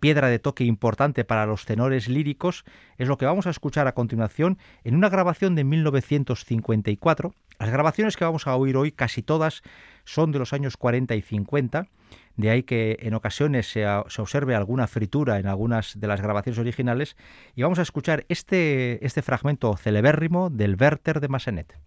piedra 0.00 0.28
de 0.28 0.38
toque 0.38 0.64
importante 0.64 1.24
para 1.24 1.46
los 1.46 1.64
tenores 1.64 2.08
líricos, 2.08 2.64
es 2.98 3.08
lo 3.08 3.16
que 3.16 3.26
vamos 3.26 3.46
a 3.46 3.50
escuchar 3.50 3.86
a 3.86 3.94
continuación 3.94 4.58
en 4.84 4.96
una 4.96 5.08
grabación 5.08 5.54
de 5.54 5.64
1954. 5.64 7.34
Las 7.58 7.70
grabaciones 7.70 8.16
que 8.16 8.24
vamos 8.24 8.46
a 8.46 8.56
oír 8.56 8.76
hoy, 8.76 8.92
casi 8.92 9.22
todas, 9.22 9.62
son 10.04 10.32
de 10.32 10.38
los 10.38 10.52
años 10.52 10.76
40 10.76 11.14
y 11.14 11.22
50, 11.22 11.88
de 12.36 12.50
ahí 12.50 12.62
que 12.62 12.98
en 13.00 13.14
ocasiones 13.14 13.70
se, 13.70 13.84
se, 14.08 14.22
observe 14.22 14.54
alguna 14.54 14.86
fritura 14.86 15.38
en 15.38 15.46
algunas 15.46 15.98
de 15.98 16.06
las 16.06 16.20
grabaciones 16.20 16.58
originales, 16.58 17.16
y 17.54 17.62
vamos 17.62 17.78
a 17.78 17.82
escuchar 17.82 18.26
este, 18.28 19.04
este 19.04 19.22
fragmento 19.22 19.76
celebérrimo 19.76 20.50
del 20.50 20.76
Werther 20.78 21.20
de 21.20 21.28
Massenet. 21.28 21.78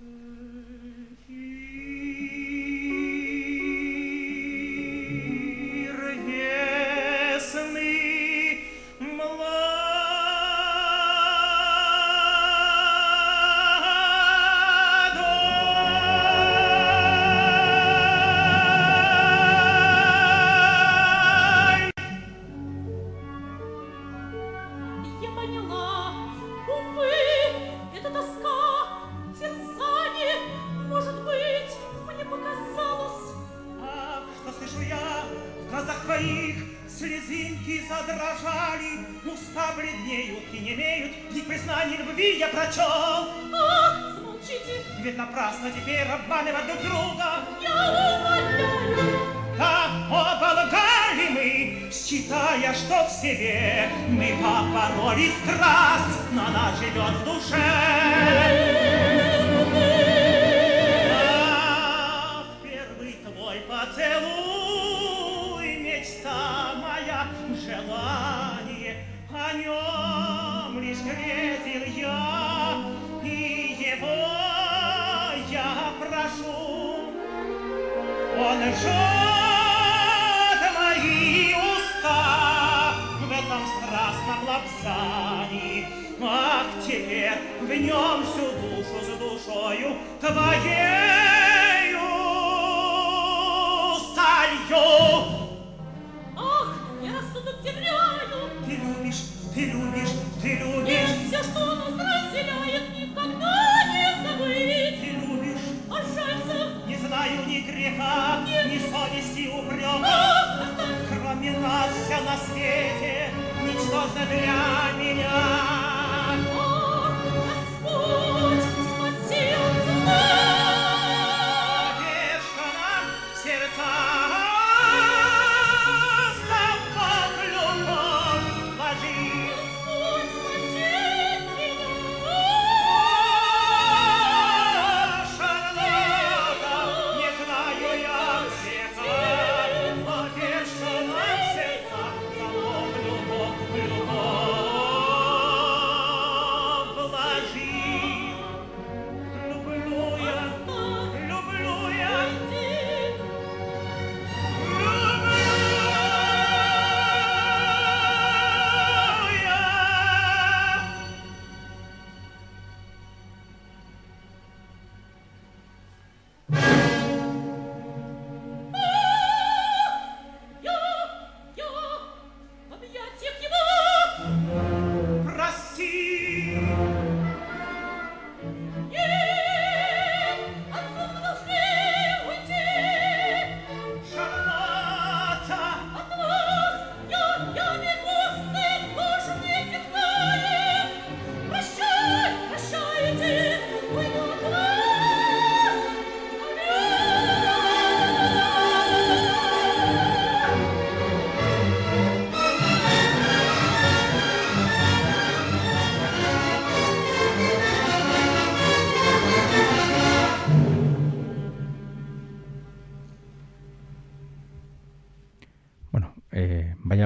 Mm. 0.00 0.47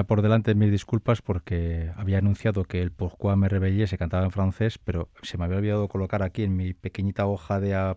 Por 0.05 0.21
delante 0.21 0.55
mis 0.55 0.71
disculpas 0.71 1.21
porque 1.21 1.91
había 1.95 2.17
anunciado 2.17 2.63
que 2.63 2.81
el 2.81 2.91
Pourquoi 2.91 3.35
me 3.35 3.49
rebellé 3.49 3.87
se 3.87 3.97
cantaba 3.97 4.25
en 4.25 4.31
francés, 4.31 4.77
pero 4.77 5.09
se 5.21 5.37
me 5.37 5.45
había 5.45 5.57
olvidado 5.57 5.87
colocar 5.87 6.23
aquí 6.23 6.43
en 6.43 6.55
mi 6.55 6.73
pequeñita 6.73 7.25
hoja 7.25 7.59
de, 7.59 7.95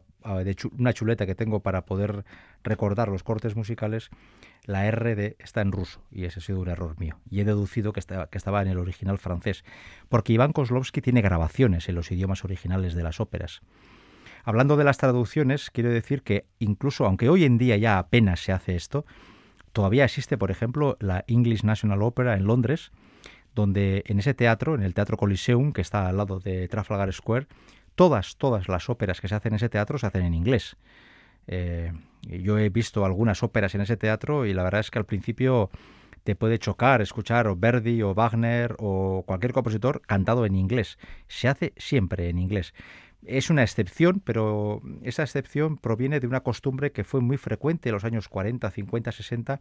una 0.79 0.93
chuleta 0.93 1.27
que 1.27 1.35
tengo 1.35 1.61
para 1.61 1.85
poder 1.87 2.25
recordar 2.65 3.09
los 3.09 3.23
cortes 3.23 3.57
musicales, 3.57 4.11
la 4.65 4.87
R 4.87 5.37
está 5.39 5.61
en 5.61 5.73
ruso 5.73 6.03
y 6.11 6.25
ese 6.25 6.41
ha 6.41 6.43
sido 6.43 6.61
un 6.61 6.69
error 6.69 6.99
mío. 6.99 7.19
Y 7.31 7.41
he 7.41 7.45
deducido 7.45 7.93
que 7.93 8.01
estaba, 8.01 8.29
que 8.29 8.39
estaba 8.39 8.63
en 8.63 8.69
el 8.69 8.79
original 8.79 9.19
francés, 9.19 9.65
porque 10.09 10.33
Iván 10.33 10.53
Kozlovsky 10.53 11.01
tiene 11.01 11.23
grabaciones 11.23 11.89
en 11.89 11.95
los 11.95 12.11
idiomas 12.11 12.45
originales 12.45 12.95
de 12.95 13.03
las 13.03 13.21
óperas. 13.21 13.63
Hablando 14.45 14.77
de 14.77 14.85
las 14.85 14.99
traducciones, 14.99 15.71
quiero 15.71 15.91
decir 15.91 16.23
que 16.23 16.47
incluso 16.59 17.05
aunque 17.05 17.29
hoy 17.29 17.45
en 17.45 17.59
día 17.59 17.77
ya 17.77 17.99
apenas 17.99 18.41
se 18.41 18.53
hace 18.53 18.77
esto, 18.77 19.05
Todavía 19.77 20.07
existe, 20.07 20.39
por 20.39 20.51
ejemplo, 20.51 20.97
la 21.01 21.23
English 21.29 21.63
National 21.63 22.01
Opera 22.01 22.35
en 22.35 22.47
Londres, 22.47 22.93
donde 23.55 24.05
en 24.07 24.19
ese 24.19 24.33
teatro, 24.33 24.75
en 24.75 24.83
el 24.83 24.95
Teatro 24.95 25.19
Coliseum, 25.19 25.75
que 25.75 25.83
está 25.83 26.09
al 26.09 26.17
lado 26.17 26.41
de 26.41 26.67
Trafalgar 26.67 27.13
Square, 27.13 27.47
todas, 27.95 28.39
todas 28.39 28.71
las 28.71 28.89
óperas 28.89 29.21
que 29.21 29.29
se 29.29 29.35
hacen 29.35 29.53
en 29.53 29.57
ese 29.57 29.69
teatro 29.69 29.99
se 29.99 30.07
hacen 30.07 30.23
en 30.25 30.33
inglés. 30.33 30.79
Eh, 31.47 31.93
yo 32.23 32.59
he 32.59 32.71
visto 32.71 33.05
algunas 33.05 33.43
óperas 33.43 33.75
en 33.75 33.83
ese 33.83 33.99
teatro 33.99 34.47
y 34.47 34.55
la 34.55 34.63
verdad 34.63 34.81
es 34.81 34.91
que 34.91 34.99
al 34.99 35.05
principio 35.05 35.69
te 36.25 36.35
puede 36.37 36.59
chocar 36.59 37.03
escuchar 37.03 37.47
o 37.47 37.55
Verdi 37.55 38.01
o 38.01 38.15
Wagner 38.15 38.77
o 38.79 39.25
cualquier 39.27 39.53
compositor 39.53 40.01
cantado 40.01 40.47
en 40.47 40.55
inglés. 40.55 40.97
Se 41.29 41.49
hace 41.49 41.75
siempre 41.77 42.31
en 42.31 42.39
inglés. 42.39 42.73
Es 43.27 43.51
una 43.51 43.63
excepción, 43.63 44.21
pero 44.25 44.83
esa 45.03 45.23
excepción 45.23 45.79
proviene 45.79 46.21
de 46.21 46.27
una 46.27 46.41
costumbre 46.41 46.93
que 46.93 47.05
fue 47.05 47.21
muy 47.21 47.37
frecuente 47.37 47.89
en 47.89 47.95
los 47.95 48.05
años 48.05 48.29
40, 48.29 48.71
50, 48.71 49.13
60, 49.13 49.61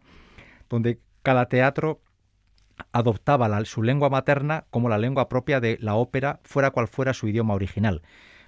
donde 0.68 1.00
cada 1.22 1.48
teatro 1.48 2.00
adoptaba 2.92 3.64
su 3.64 3.82
lengua 3.82 4.08
materna 4.08 4.66
como 4.70 4.88
la 4.88 4.98
lengua 4.98 5.28
propia 5.28 5.60
de 5.60 5.78
la 5.80 5.94
ópera, 5.94 6.40
fuera 6.44 6.70
cual 6.70 6.88
fuera 6.88 7.12
su 7.12 7.26
idioma 7.26 7.54
original, 7.54 8.02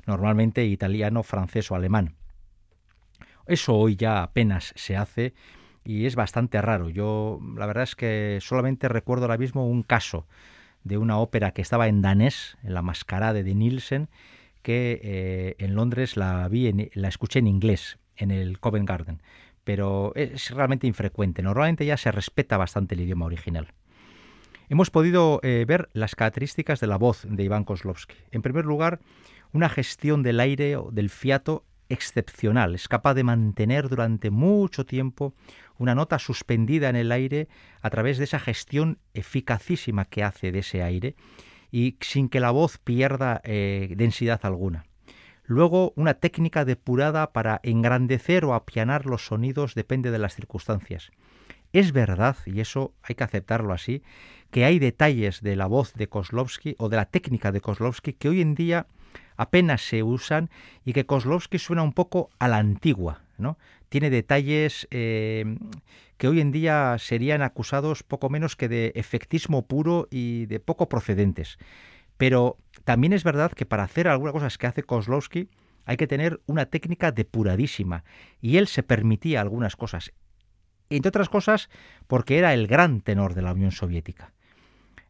normalmente 0.07 0.65
italiano, 0.65 1.23
francés 1.23 1.71
o 1.71 1.75
alemán. 1.75 2.15
Eso 3.47 3.75
hoy 3.75 3.97
ya 3.97 4.23
apenas 4.23 4.73
se 4.77 4.97
hace 4.97 5.35
y 5.85 6.07
es 6.07 6.17
bastante 6.17 6.61
raro. 6.61 6.91
Yo 6.91 7.41
la 7.57 7.67
verdad 7.67 7.85
es 7.85 7.97
que 7.97 8.39
solamente 8.41 8.89
recuerdo 8.89 9.25
ahora 9.25 9.39
mismo 9.39 9.67
un 9.67 9.83
caso 9.83 10.27
de 10.85 10.99
una 10.99 11.19
ópera 11.19 11.53
que 11.53 11.63
estaba 11.63 11.89
en 11.89 12.03
danés, 12.03 12.59
en 12.63 12.75
la 12.75 12.83
mascarade 12.83 13.43
de 13.43 13.55
Nielsen, 13.55 14.09
que 14.69 15.01
eh, 15.03 15.55
en 15.65 15.75
Londres 15.75 16.19
la 16.19 16.47
vi, 16.47 16.91
la 16.93 17.09
escuché 17.09 17.39
en 17.39 17.47
inglés 17.47 17.97
en 18.17 18.31
el 18.31 18.61
Covent 18.61 18.87
Garden, 18.87 19.23
pero 19.65 20.13
es 20.15 20.51
realmente 20.51 20.87
infrecuente. 20.87 21.41
Normalmente 21.41 21.87
ya 21.87 21.97
se 21.97 22.13
respeta 22.13 22.59
bastante 22.59 22.95
el 22.95 23.01
idioma 23.01 23.25
original. 23.25 23.73
Hemos 24.69 24.91
podido 24.91 25.41
eh, 25.43 25.65
ver 25.67 25.89
las 25.95 26.15
características 26.15 26.81
de 26.81 26.87
la 26.87 26.99
voz 26.99 27.27
de 27.27 27.45
Iván 27.45 27.65
Kozlovsky. 27.65 28.15
En 28.31 28.43
primer 28.43 28.67
lugar, 28.67 29.01
una 29.55 29.71
gestión 29.71 30.23
del 30.23 30.39
aire 30.39 30.77
o 30.77 30.91
del 30.91 31.09
fiato 31.09 31.65
excepcional. 31.89 32.75
Es 32.75 32.89
capaz 32.89 33.15
de 33.15 33.25
mantener 33.25 33.89
durante 33.89 34.29
mucho 34.29 34.85
tiempo 34.85 35.33
una 35.79 35.95
nota 35.95 36.19
suspendida 36.19 36.91
en 36.91 36.97
el 36.97 37.11
aire 37.11 37.49
a 37.81 37.89
través 37.89 38.19
de 38.19 38.25
esa 38.25 38.39
gestión 38.39 38.99
eficacísima 39.15 40.05
que 40.05 40.25
hace 40.25 40.53
de 40.53 40.59
ese 40.59 40.83
aire 40.83 41.17
y 41.71 41.97
sin 42.01 42.29
que 42.29 42.41
la 42.41 42.51
voz 42.51 42.79
pierda 42.79 43.41
eh, 43.45 43.93
densidad 43.97 44.41
alguna. 44.43 44.85
Luego, 45.45 45.93
una 45.97 46.15
técnica 46.15 46.65
depurada 46.65 47.33
para 47.33 47.61
engrandecer 47.63 48.45
o 48.45 48.55
apianar 48.55 49.07
los 49.07 49.27
sonidos 49.27 49.75
depende 49.75 50.11
de 50.11 50.19
las 50.19 50.35
circunstancias. 50.35 51.11
Es 51.73 51.93
verdad, 51.93 52.37
y 52.47 52.61
eso 52.61 52.93
hay 53.03 53.15
que 53.15 53.25
aceptarlo 53.25 53.73
así, 53.73 54.03
que 54.51 54.65
hay 54.65 54.79
detalles 54.79 55.43
de 55.43 55.57
la 55.57 55.67
voz 55.67 55.95
de 55.95 56.09
Kozlovsky 56.09 56.77
o 56.79 56.89
de 56.89 56.97
la 56.97 57.07
técnica 57.07 57.53
de 57.53 57.61
Kozlovsky 57.61 58.15
que 58.15 58.29
hoy 58.29 58.41
en 58.41 58.55
día 58.55 58.87
apenas 59.37 59.83
se 59.83 60.03
usan 60.03 60.51
y 60.85 60.93
que 60.93 61.07
Kozlovsky 61.07 61.59
suena 61.59 61.83
un 61.83 61.93
poco 61.93 62.31
a 62.39 62.49
la 62.49 62.59
antigua, 62.59 63.23
¿no? 63.37 63.59
Tiene 63.89 64.11
detalles 64.11 64.87
eh, 64.91 65.57
que 66.19 66.29
hoy 66.29 66.41
en 66.41 66.53
día 66.53 66.97
serían 66.99 67.43
acusados 67.43 68.03
poco 68.03 68.29
menos 68.29 68.57
que 68.57 68.69
de 68.69 68.93
efectismo 68.97 69.67
puro 69.67 70.09
y 70.11 70.47
de 70.47 70.61
poco 70.61 70.89
procedentes. 70.89 71.59
Pero 72.17 72.59
también 72.85 73.13
es 73.13 73.25
verdad 73.25 73.53
que 73.53 73.65
para 73.65 73.85
hacer 73.85 74.09
algunas 74.09 74.35
cosas 74.35 74.59
que 74.59 74.67
hace 74.67 74.83
Kozlovsky 74.83 75.49
hay 75.87 75.97
que 75.97 76.09
tener 76.09 76.43
una 76.47 76.67
técnica 76.67 77.13
depuradísima 77.13 78.05
y 78.43 78.59
él 78.59 78.67
se 78.67 78.83
permitía 78.83 79.41
algunas 79.41 79.77
cosas. 79.77 80.13
Entre 80.91 81.09
otras 81.09 81.29
cosas 81.29 81.71
porque 82.09 82.39
era 82.39 82.53
el 82.53 82.67
gran 82.67 83.01
tenor 83.01 83.35
de 83.35 83.43
la 83.43 83.53
Unión 83.53 83.73
Soviética. 83.73 84.33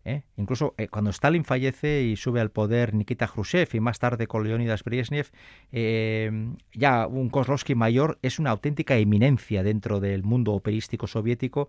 ¿Eh? 0.08 0.24
Incluso 0.36 0.74
eh, 0.78 0.88
cuando 0.88 1.10
Stalin 1.10 1.44
fallece 1.44 2.02
y 2.02 2.16
sube 2.16 2.40
al 2.40 2.50
poder 2.50 2.94
Nikita 2.94 3.28
Khrushchev 3.28 3.68
y 3.72 3.80
más 3.80 3.98
tarde 3.98 4.26
con 4.26 4.44
Leonidas 4.44 4.82
Brezhnev, 4.82 5.30
eh, 5.72 6.30
ya 6.72 7.06
un 7.06 7.28
Kozlovsky 7.28 7.74
mayor 7.74 8.18
es 8.22 8.38
una 8.38 8.50
auténtica 8.50 8.96
eminencia 8.96 9.62
dentro 9.62 10.00
del 10.00 10.22
mundo 10.22 10.52
operístico 10.52 11.06
soviético 11.06 11.68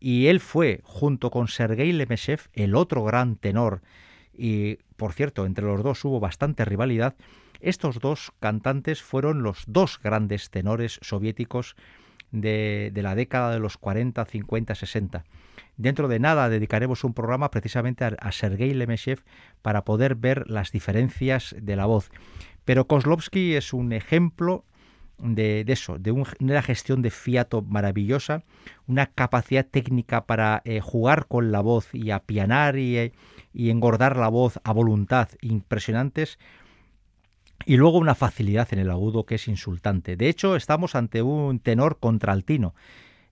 y 0.00 0.26
él 0.26 0.40
fue, 0.40 0.80
junto 0.84 1.30
con 1.30 1.48
Sergei 1.48 1.92
Lemeshev, 1.92 2.48
el 2.52 2.74
otro 2.74 3.04
gran 3.04 3.36
tenor 3.36 3.82
y, 4.32 4.76
por 4.96 5.12
cierto, 5.12 5.46
entre 5.46 5.64
los 5.64 5.82
dos 5.82 6.04
hubo 6.04 6.20
bastante 6.20 6.64
rivalidad, 6.64 7.14
estos 7.60 8.00
dos 8.00 8.32
cantantes 8.40 9.02
fueron 9.02 9.42
los 9.42 9.64
dos 9.66 9.98
grandes 10.02 10.50
tenores 10.50 10.98
soviéticos 11.02 11.76
de, 12.34 12.92
la 13.02 13.14
década 13.14 13.52
de 13.52 13.60
los 13.60 13.78
40, 13.78 14.24
50, 14.24 14.74
60. 14.74 15.24
Dentro 15.76 16.08
de 16.08 16.18
nada 16.18 16.48
dedicaremos 16.48 17.04
un 17.04 17.14
programa 17.14 17.50
precisamente 17.50 18.04
a, 18.04 18.32
Sergei 18.32 18.74
Lemeshev 18.74 19.22
para 19.62 19.84
poder 19.84 20.14
ver 20.16 20.48
las 20.50 20.72
diferencias 20.72 21.54
de 21.60 21.76
la 21.76 21.86
voz. 21.86 22.10
Pero 22.64 22.86
Kozlovsky 22.86 23.54
es 23.54 23.72
un 23.72 23.92
ejemplo 23.92 24.64
de, 25.18 25.64
eso, 25.68 25.98
de 25.98 26.10
una 26.10 26.62
gestión 26.62 27.02
de 27.02 27.10
fiato 27.10 27.62
maravillosa, 27.62 28.42
una 28.86 29.06
capacidad 29.06 29.64
técnica 29.64 30.26
para 30.26 30.60
eh, 30.64 30.80
jugar 30.80 31.26
con 31.26 31.52
la 31.52 31.60
voz 31.60 31.94
y 31.94 32.10
apianar 32.10 32.76
y, 32.78 32.98
eh, 32.98 33.12
y 33.52 33.70
engordar 33.70 34.16
la 34.16 34.28
voz 34.28 34.58
a 34.64 34.72
voluntad 34.72 35.28
impresionantes, 35.40 36.38
y 37.66 37.76
luego 37.76 37.98
una 37.98 38.14
facilidad 38.14 38.68
en 38.72 38.78
el 38.78 38.90
agudo 38.90 39.24
que 39.24 39.36
es 39.36 39.48
insultante. 39.48 40.16
De 40.16 40.28
hecho, 40.28 40.56
estamos 40.56 40.94
ante 40.94 41.22
un 41.22 41.58
tenor 41.58 41.98
contraltino. 41.98 42.74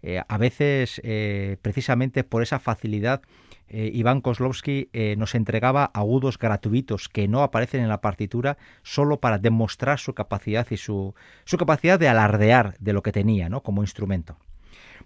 Eh, 0.02 0.20
a 0.26 0.38
veces, 0.38 1.00
eh, 1.04 1.58
precisamente 1.62 2.24
por 2.24 2.42
esa 2.42 2.58
facilidad, 2.58 3.22
eh, 3.68 3.90
Iván 3.94 4.20
Kozlovsky 4.20 4.90
nos 5.16 5.35
entregaba 5.35 5.85
agudos 5.94 6.38
gratuitos 6.38 7.08
que 7.08 7.28
no 7.28 7.42
aparecen 7.42 7.82
en 7.82 7.88
la 7.88 8.00
partitura 8.00 8.58
solo 8.82 9.20
para 9.20 9.38
demostrar 9.38 9.98
su 9.98 10.12
capacidad 10.12 10.66
y 10.70 10.76
su, 10.76 11.14
su 11.44 11.56
capacidad 11.56 11.98
de 11.98 12.08
alardear 12.08 12.74
de 12.80 12.92
lo 12.92 13.02
que 13.02 13.12
tenía 13.12 13.48
¿no? 13.48 13.62
como 13.62 13.82
instrumento. 13.82 14.37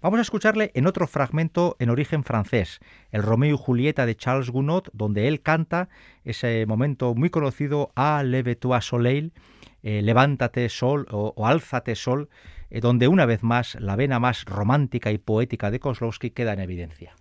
Vamos 0.01 0.19
a 0.19 0.21
escucharle 0.21 0.71
en 0.73 0.87
otro 0.87 1.07
fragmento 1.07 1.75
en 1.79 1.89
origen 1.89 2.23
francés, 2.23 2.79
el 3.11 3.23
Romeo 3.23 3.55
y 3.55 3.57
Julieta 3.57 4.05
de 4.05 4.15
Charles 4.15 4.49
Gounod, 4.49 4.87
donde 4.93 5.27
él 5.27 5.41
canta 5.41 5.89
ese 6.23 6.65
momento 6.65 7.15
muy 7.15 7.29
conocido 7.29 7.91
A 7.95 8.23
leve-toi 8.23 8.81
soleil, 8.81 9.33
levántate 9.81 10.67
sol 10.69 11.07
o, 11.11 11.33
o 11.35 11.47
álzate 11.47 11.95
sol, 11.95 12.29
eh, 12.69 12.81
donde 12.81 13.07
una 13.07 13.25
vez 13.25 13.43
más 13.43 13.75
la 13.75 13.95
vena 13.95 14.19
más 14.19 14.45
romántica 14.45 15.11
y 15.11 15.17
poética 15.17 15.71
de 15.71 15.79
Kozlowski 15.79 16.31
queda 16.31 16.53
en 16.53 16.59
evidencia. 16.59 17.15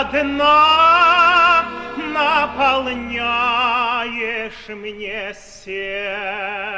одна 0.00 1.64
наполняешь 1.96 3.28
мне 4.68 5.34
сердце. 5.34 6.70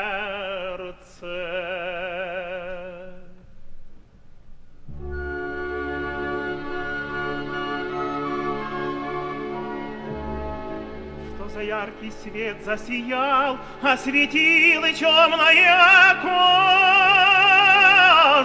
Что 11.37 11.49
за 11.49 11.63
яркий 11.63 12.13
свет 12.23 12.57
засиял, 12.65 13.59
осветил 13.83 14.85
и 14.85 14.93
темная 14.93 16.17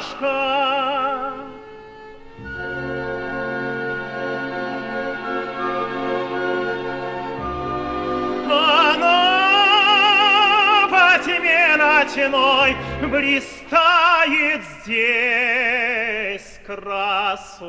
кошка? 0.07 1.46
Ночной 12.07 12.75
блистает 13.09 14.61
здесь 14.83 16.59
красой. 16.65 17.67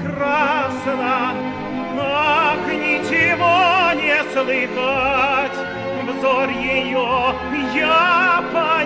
Прекрасно, 0.00 1.34
Ах, 2.04 2.66
ничего 2.66 3.92
не 3.94 4.22
слыхать, 4.32 5.58
взор 6.06 6.48
ее 6.48 7.34
я 7.74 8.42
понимаю, 8.52 8.81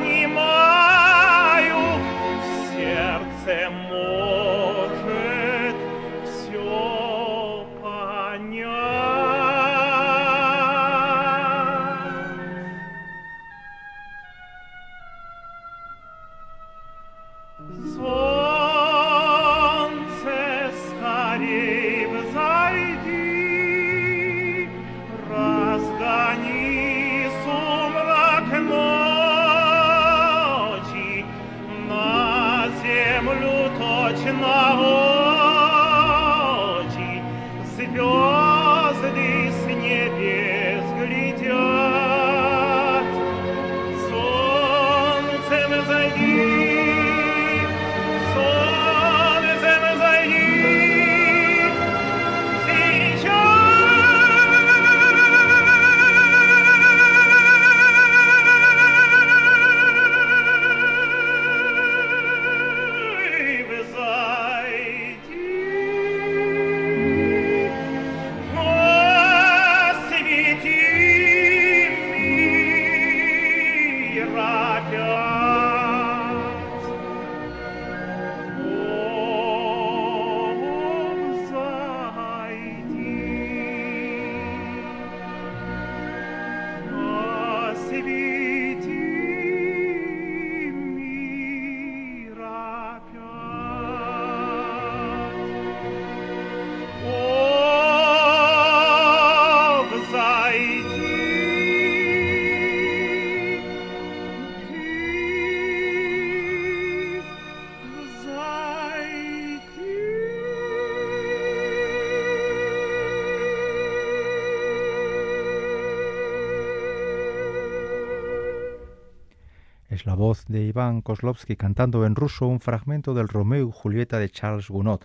voz 120.17 120.45
de 120.47 120.63
Iván 120.63 121.03
Kozlovsky 121.03 121.55
cantando 121.55 122.05
en 122.07 122.17
ruso 122.17 122.47
un 122.47 122.61
fragmento 122.61 123.15
del 123.15 123.29
Romeo 123.29 123.69
y 123.69 123.73
Julieta 123.73 124.19
de 124.19 124.31
Charles 124.31 124.69
Gounod. 124.69 125.03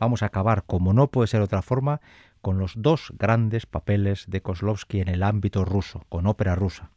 Vamos 0.00 0.22
a 0.22 0.26
acabar, 0.26 0.64
como 0.66 0.92
no 0.92 1.08
puede 1.08 1.28
ser 1.28 1.42
otra 1.42 1.62
forma, 1.62 2.00
con 2.40 2.58
los 2.58 2.72
dos 2.76 3.12
grandes 3.18 3.66
papeles 3.66 4.24
de 4.26 4.40
Kozlovsky 4.40 5.00
en 5.00 5.08
el 5.08 5.22
ámbito 5.22 5.64
ruso, 5.64 6.04
con 6.08 6.26
ópera 6.26 6.54
rusa. 6.54 6.90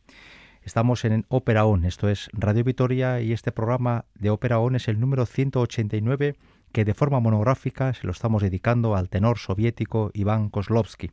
Estamos 0.64 1.04
en 1.06 1.26
Ópera 1.28 1.66
ON, 1.66 1.86
esto 1.86 2.08
es 2.08 2.30
Radio 2.34 2.64
Vitoria 2.64 3.20
y 3.20 3.34
este 3.34 3.52
programa 3.52 4.06
de 4.16 4.30
Ópera 4.30 4.60
ON 4.60 4.76
es 4.76 4.88
el 4.88 5.00
número 5.00 5.26
189 5.26 6.36
que 6.72 6.86
de 6.86 6.94
forma 6.94 7.20
monográfica 7.20 7.94
se 7.94 8.06
lo 8.06 8.12
estamos 8.12 8.44
dedicando 8.44 8.96
al 8.96 9.10
tenor 9.10 9.40
soviético 9.40 10.12
Iván 10.14 10.50
Kozlovsky. 10.50 11.12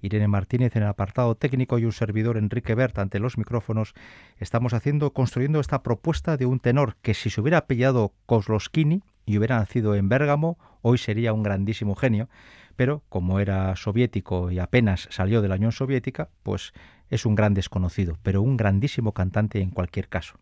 Irene 0.00 0.28
Martínez 0.28 0.76
en 0.76 0.82
el 0.82 0.88
apartado 0.88 1.34
técnico 1.34 1.78
y 1.78 1.84
un 1.84 1.92
servidor 1.92 2.36
Enrique 2.36 2.74
Bert 2.74 2.98
ante 2.98 3.18
los 3.18 3.38
micrófonos, 3.38 3.94
estamos 4.38 4.74
haciendo, 4.74 5.12
construyendo 5.12 5.60
esta 5.60 5.82
propuesta 5.82 6.36
de 6.36 6.46
un 6.46 6.60
tenor 6.60 6.96
que 7.02 7.14
si 7.14 7.30
se 7.30 7.40
hubiera 7.40 7.66
pillado 7.66 8.12
Kozlovskini 8.26 9.02
y 9.24 9.38
hubiera 9.38 9.58
nacido 9.58 9.94
en 9.94 10.08
Bérgamo, 10.08 10.58
hoy 10.82 10.98
sería 10.98 11.32
un 11.32 11.42
grandísimo 11.42 11.94
genio, 11.94 12.28
pero 12.76 13.02
como 13.08 13.40
era 13.40 13.74
soviético 13.76 14.50
y 14.50 14.58
apenas 14.58 15.08
salió 15.10 15.42
de 15.42 15.48
la 15.48 15.56
Unión 15.56 15.72
Soviética, 15.72 16.28
pues 16.42 16.72
es 17.10 17.26
un 17.26 17.34
gran 17.34 17.54
desconocido, 17.54 18.18
pero 18.22 18.42
un 18.42 18.56
grandísimo 18.56 19.12
cantante 19.12 19.60
en 19.60 19.70
cualquier 19.70 20.08
caso. 20.08 20.38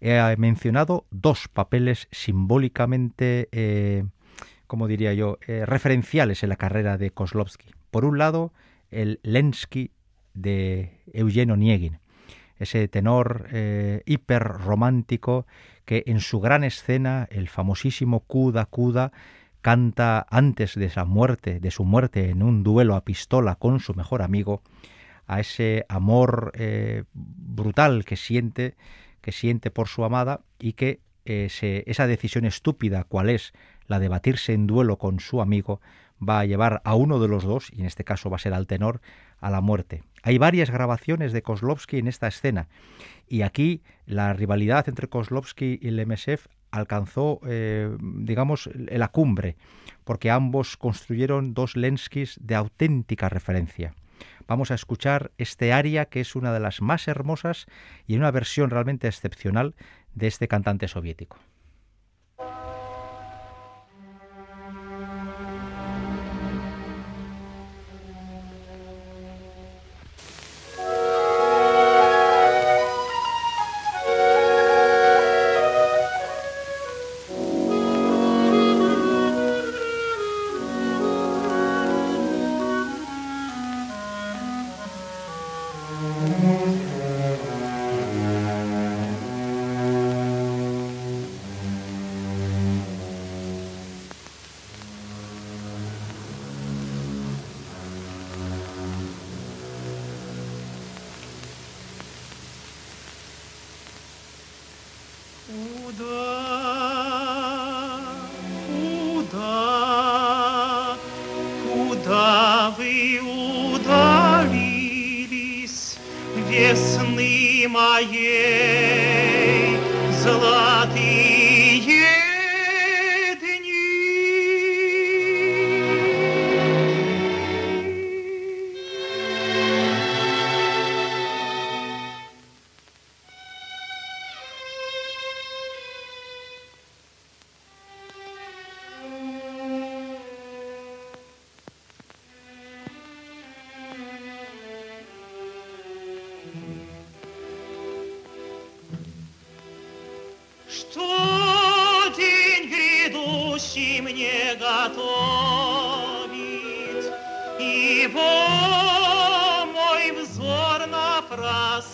He 0.00 0.36
mencionado 0.36 1.06
dos 1.10 1.46
papeles 1.46 2.08
simbólicamente, 2.10 3.48
eh, 3.52 4.04
como 4.66 4.88
diría 4.88 5.14
yo, 5.14 5.38
eh, 5.46 5.64
referenciales 5.64 6.42
en 6.42 6.48
la 6.48 6.56
carrera 6.56 6.98
de 6.98 7.10
Kozlovsky. 7.10 7.70
Por 7.92 8.06
un 8.06 8.16
lado, 8.16 8.54
el 8.90 9.20
Lensky 9.22 9.90
de 10.32 11.02
Eugenio 11.12 11.56
Niegin, 11.56 11.98
ese 12.58 12.88
tenor 12.88 13.48
eh, 13.52 14.02
hiper 14.06 14.42
romántico 14.42 15.46
que 15.84 16.02
en 16.06 16.20
su 16.20 16.40
gran 16.40 16.64
escena, 16.64 17.28
el 17.30 17.50
famosísimo 17.50 18.20
Kuda 18.20 18.64
Kuda, 18.64 19.12
canta 19.60 20.26
antes 20.30 20.74
de 20.74 20.90
muerte, 21.04 21.60
de 21.60 21.70
su 21.70 21.84
muerte 21.84 22.30
en 22.30 22.42
un 22.42 22.62
duelo 22.62 22.96
a 22.96 23.04
pistola 23.04 23.56
con 23.56 23.78
su 23.78 23.92
mejor 23.92 24.22
amigo, 24.22 24.62
a 25.26 25.40
ese 25.40 25.84
amor 25.90 26.52
eh, 26.54 27.04
brutal 27.12 28.06
que 28.06 28.16
siente, 28.16 28.74
que 29.20 29.32
siente 29.32 29.70
por 29.70 29.88
su 29.88 30.02
amada 30.02 30.40
y 30.58 30.72
que 30.72 31.00
eh, 31.26 31.84
esa 31.86 32.06
decisión 32.06 32.46
estúpida, 32.46 33.04
cual 33.04 33.28
es 33.28 33.52
la 33.86 33.98
de 33.98 34.08
batirse 34.08 34.52
en 34.52 34.66
duelo 34.66 34.98
con 34.98 35.20
su 35.20 35.40
amigo, 35.40 35.80
va 36.26 36.40
a 36.40 36.44
llevar 36.44 36.80
a 36.84 36.94
uno 36.94 37.18
de 37.18 37.28
los 37.28 37.44
dos, 37.44 37.70
y 37.72 37.80
en 37.80 37.86
este 37.86 38.04
caso 38.04 38.30
va 38.30 38.36
a 38.36 38.40
ser 38.40 38.54
al 38.54 38.66
tenor, 38.66 39.00
a 39.40 39.50
la 39.50 39.60
muerte. 39.60 40.02
Hay 40.22 40.38
varias 40.38 40.70
grabaciones 40.70 41.32
de 41.32 41.42
Kozlovsky 41.42 41.98
en 41.98 42.08
esta 42.08 42.28
escena, 42.28 42.68
y 43.28 43.42
aquí 43.42 43.82
la 44.06 44.32
rivalidad 44.32 44.88
entre 44.88 45.08
Kozlovsky 45.08 45.78
y 45.82 45.90
Lemesev 45.90 46.40
alcanzó, 46.70 47.40
eh, 47.46 47.94
digamos, 48.00 48.70
la 48.74 49.08
cumbre, 49.08 49.56
porque 50.04 50.30
ambos 50.30 50.76
construyeron 50.76 51.54
dos 51.54 51.76
Lenskis 51.76 52.38
de 52.40 52.54
auténtica 52.54 53.28
referencia. 53.28 53.94
Vamos 54.46 54.70
a 54.70 54.74
escuchar 54.74 55.32
este 55.38 55.72
aria 55.72 56.06
que 56.06 56.20
es 56.20 56.34
una 56.34 56.52
de 56.52 56.60
las 56.60 56.80
más 56.80 57.08
hermosas 57.08 57.66
y 58.06 58.16
una 58.16 58.30
versión 58.30 58.70
realmente 58.70 59.06
excepcional 59.06 59.74
de 60.14 60.26
este 60.26 60.48
cantante 60.48 60.88
soviético. 60.88 61.38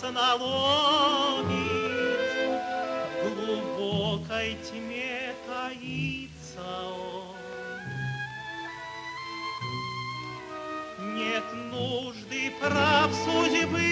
остановить. 0.09 1.49
В 3.23 3.25
глубокой 3.35 4.57
тьме 4.63 5.35
таится 5.47 6.61
он. 6.87 7.35
Нет 11.15 11.43
нужды 11.71 12.51
прав 12.61 13.11
судьбы 13.13 13.89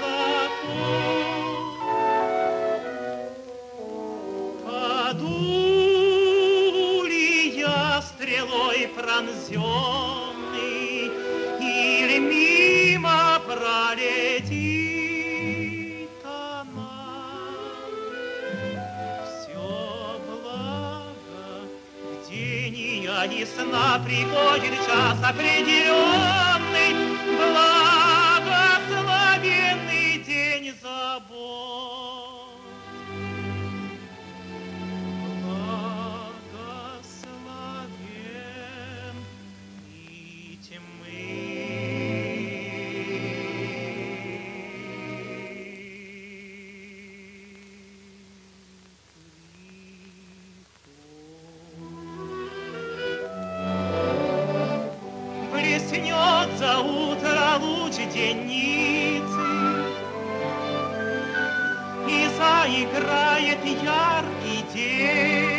закон. 0.00 0.86
Подули 4.64 5.98
я 7.58 8.02
стрелой 8.02 8.80
пронзен, 8.88 10.07
Весна 23.58 23.98
приходит 24.04 24.86
час 24.86 25.18
определен. 25.20 26.47
играет 62.98 63.58
яркий 63.64 64.64
день. 64.74 65.57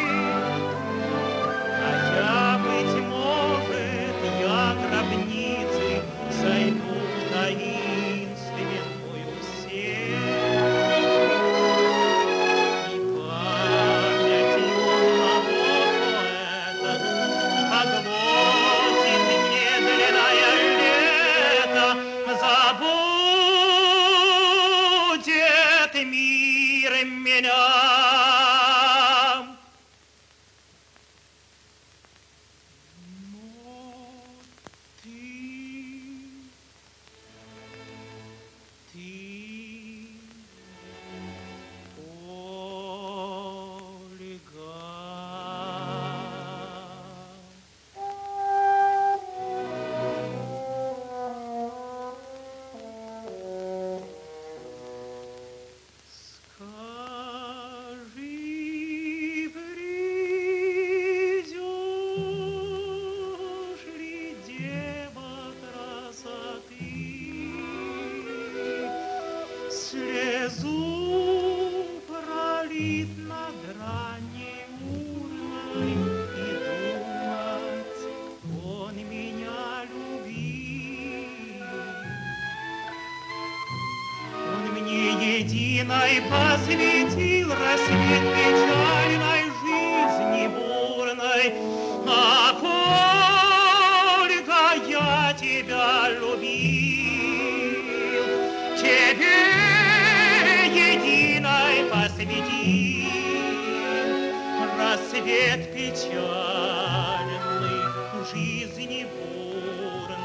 печальный 105.99 107.83
жизни 108.31 109.05
бурной, 109.05 110.15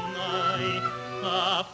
а 1.23 1.65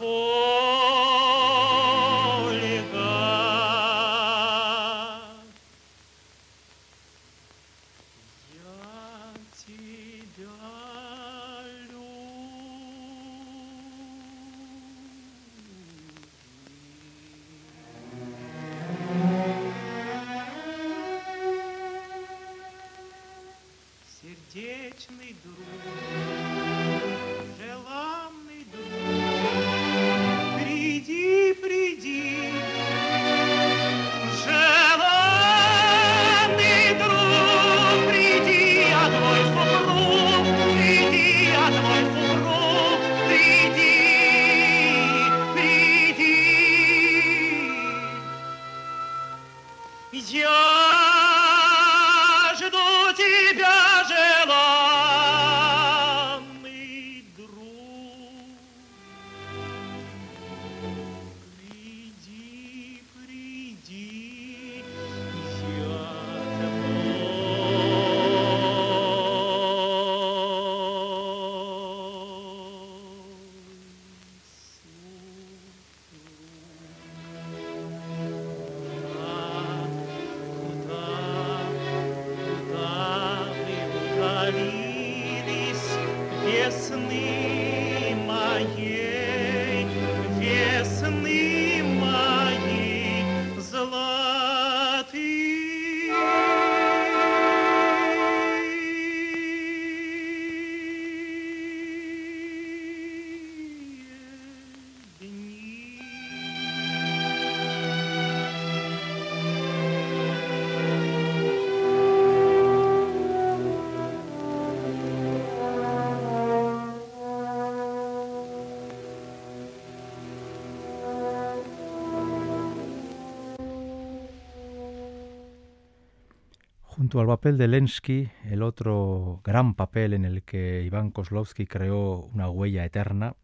Al 127.14 127.26
papel 127.26 127.58
de 127.58 127.68
Lensky, 127.68 128.30
el 128.46 128.62
otro 128.62 129.42
gran 129.44 129.74
papel 129.74 130.14
en 130.14 130.24
el 130.24 130.42
que 130.42 130.82
Iván 130.82 131.10
Kozlovsky 131.10 131.66
creó 131.66 132.30
una 132.32 132.48
huella 132.48 132.86
eterna, 132.86 133.36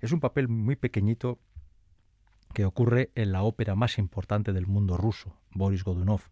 es 0.00 0.12
un 0.12 0.20
papel 0.20 0.48
muy 0.48 0.74
pequeñito 0.74 1.38
que 2.54 2.64
ocurre 2.64 3.10
en 3.14 3.32
la 3.32 3.42
ópera 3.42 3.74
más 3.74 3.98
importante 3.98 4.54
del 4.54 4.66
mundo 4.66 4.96
ruso, 4.96 5.36
Boris 5.50 5.84
Godunov, 5.84 6.22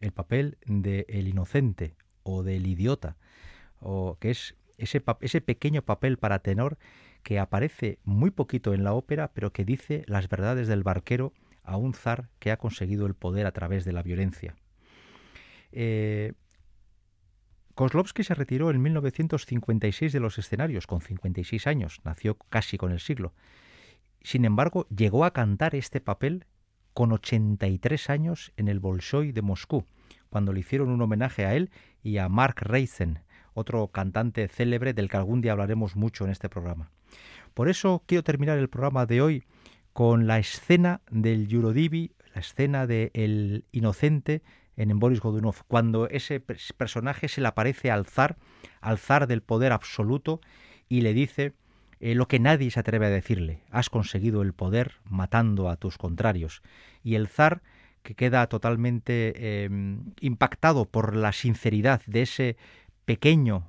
el 0.00 0.12
papel 0.12 0.56
de 0.64 1.04
El 1.10 1.28
inocente 1.28 1.96
o 2.22 2.42
del 2.42 2.66
idiota, 2.66 3.18
o 3.80 4.16
que 4.18 4.30
es 4.30 4.56
ese, 4.78 5.02
ese 5.20 5.42
pequeño 5.42 5.82
papel 5.82 6.16
para 6.16 6.38
tenor 6.38 6.78
que 7.22 7.38
aparece 7.38 7.98
muy 8.04 8.30
poquito 8.30 8.72
en 8.72 8.84
la 8.84 8.94
ópera, 8.94 9.32
pero 9.34 9.52
que 9.52 9.66
dice 9.66 10.02
las 10.06 10.30
verdades 10.30 10.66
del 10.66 10.82
barquero 10.82 11.34
a 11.62 11.76
un 11.76 11.92
zar 11.92 12.30
que 12.38 12.52
ha 12.52 12.56
conseguido 12.56 13.04
el 13.04 13.14
poder 13.14 13.44
a 13.44 13.52
través 13.52 13.84
de 13.84 13.92
la 13.92 14.02
violencia. 14.02 14.56
Eh, 15.72 16.32
se 18.22 18.34
retiró 18.34 18.70
en 18.70 18.82
1956 18.82 20.12
de 20.12 20.20
los 20.20 20.38
escenarios, 20.38 20.86
con 20.86 21.00
56 21.00 21.66
años, 21.66 22.00
nació 22.04 22.36
casi 22.48 22.76
con 22.76 22.90
el 22.90 23.00
siglo. 23.00 23.34
Sin 24.22 24.44
embargo, 24.44 24.86
llegó 24.88 25.24
a 25.24 25.32
cantar 25.32 25.74
este 25.74 26.00
papel 26.00 26.44
con 26.92 27.12
83 27.12 28.10
años 28.10 28.52
en 28.56 28.66
el 28.66 28.80
Bolshoi 28.80 29.30
de 29.30 29.42
Moscú, 29.42 29.84
cuando 30.28 30.52
le 30.52 30.60
hicieron 30.60 30.90
un 30.90 31.00
homenaje 31.00 31.44
a 31.44 31.54
él 31.54 31.70
y 32.02 32.18
a 32.18 32.28
Mark 32.28 32.56
Reisen, 32.60 33.20
otro 33.54 33.88
cantante 33.88 34.48
célebre 34.48 34.94
del 34.94 35.08
que 35.08 35.16
algún 35.16 35.40
día 35.40 35.52
hablaremos 35.52 35.94
mucho 35.94 36.24
en 36.24 36.30
este 36.30 36.48
programa. 36.48 36.90
Por 37.54 37.68
eso 37.68 38.02
quiero 38.06 38.24
terminar 38.24 38.58
el 38.58 38.68
programa 38.68 39.06
de 39.06 39.20
hoy 39.20 39.44
con 39.92 40.26
la 40.26 40.38
escena 40.38 41.00
del 41.10 41.52
Eurodivi, 41.52 42.12
la 42.34 42.40
escena 42.40 42.86
de 42.86 43.10
El 43.14 43.64
Inocente 43.72 44.42
en 44.78 44.98
Boris 44.98 45.20
Godunov, 45.20 45.64
cuando 45.66 46.08
ese 46.08 46.40
pers- 46.44 46.72
personaje 46.72 47.28
se 47.28 47.40
le 47.40 47.48
aparece 47.48 47.90
al 47.90 48.06
zar, 48.06 48.36
al 48.80 48.98
zar 48.98 49.26
del 49.26 49.42
poder 49.42 49.72
absoluto, 49.72 50.40
y 50.88 51.02
le 51.02 51.12
dice 51.12 51.52
eh, 52.00 52.14
lo 52.14 52.28
que 52.28 52.38
nadie 52.38 52.70
se 52.70 52.80
atreve 52.80 53.06
a 53.06 53.10
decirle, 53.10 53.64
has 53.70 53.90
conseguido 53.90 54.42
el 54.42 54.54
poder 54.54 54.92
matando 55.04 55.68
a 55.68 55.76
tus 55.76 55.98
contrarios. 55.98 56.62
Y 57.02 57.16
el 57.16 57.28
zar, 57.28 57.60
que 58.02 58.14
queda 58.14 58.46
totalmente 58.46 59.34
eh, 59.36 59.68
impactado 60.20 60.86
por 60.86 61.14
la 61.14 61.32
sinceridad 61.32 62.00
de 62.06 62.22
ese 62.22 62.56
pequeño, 63.04 63.66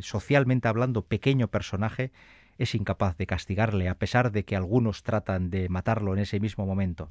socialmente 0.00 0.66
hablando, 0.66 1.02
pequeño 1.02 1.48
personaje, 1.48 2.10
es 2.58 2.74
incapaz 2.74 3.16
de 3.16 3.26
castigarle, 3.26 3.88
a 3.88 3.94
pesar 3.94 4.32
de 4.32 4.44
que 4.44 4.56
algunos 4.56 5.02
tratan 5.02 5.50
de 5.50 5.68
matarlo 5.68 6.12
en 6.14 6.20
ese 6.20 6.40
mismo 6.40 6.66
momento. 6.66 7.10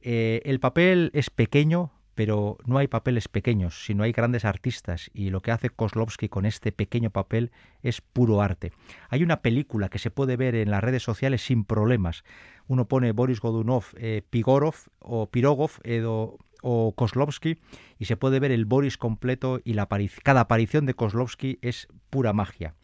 Eh, 0.00 0.40
el 0.44 0.60
papel 0.60 1.10
es 1.12 1.28
pequeño, 1.28 1.92
pero 2.14 2.58
no 2.66 2.78
hay 2.78 2.88
papeles 2.88 3.28
pequeños, 3.28 3.84
sino 3.84 4.02
hay 4.02 4.12
grandes 4.12 4.44
artistas 4.44 5.10
y 5.14 5.30
lo 5.30 5.40
que 5.40 5.50
hace 5.50 5.70
Kozlovsky 5.70 6.28
con 6.28 6.46
este 6.46 6.72
pequeño 6.72 7.10
papel 7.10 7.50
es 7.82 8.00
puro 8.00 8.42
arte. 8.42 8.72
Hay 9.08 9.22
una 9.22 9.42
película 9.42 9.88
que 9.88 9.98
se 9.98 10.10
puede 10.10 10.36
ver 10.36 10.54
en 10.54 10.70
las 10.70 10.82
redes 10.82 11.02
sociales 11.02 11.42
sin 11.42 11.64
problemas. 11.64 12.24
Uno 12.66 12.86
pone 12.86 13.12
Boris 13.12 13.40
Godunov, 13.40 13.84
eh, 13.96 14.22
Pigorov 14.28 14.74
o 14.98 15.30
Pirogov 15.30 15.72
eh, 15.84 16.02
o, 16.04 16.38
o 16.62 16.94
Kozlovsky 16.94 17.58
y 17.98 18.04
se 18.04 18.16
puede 18.16 18.40
ver 18.40 18.52
el 18.52 18.64
Boris 18.64 18.96
completo 18.96 19.60
y 19.64 19.74
la 19.74 19.88
cada 20.22 20.42
aparición 20.42 20.86
de 20.86 20.94
Kozlovsky 20.94 21.58
es 21.62 21.88
pura 22.10 22.32
magia. 22.32 22.74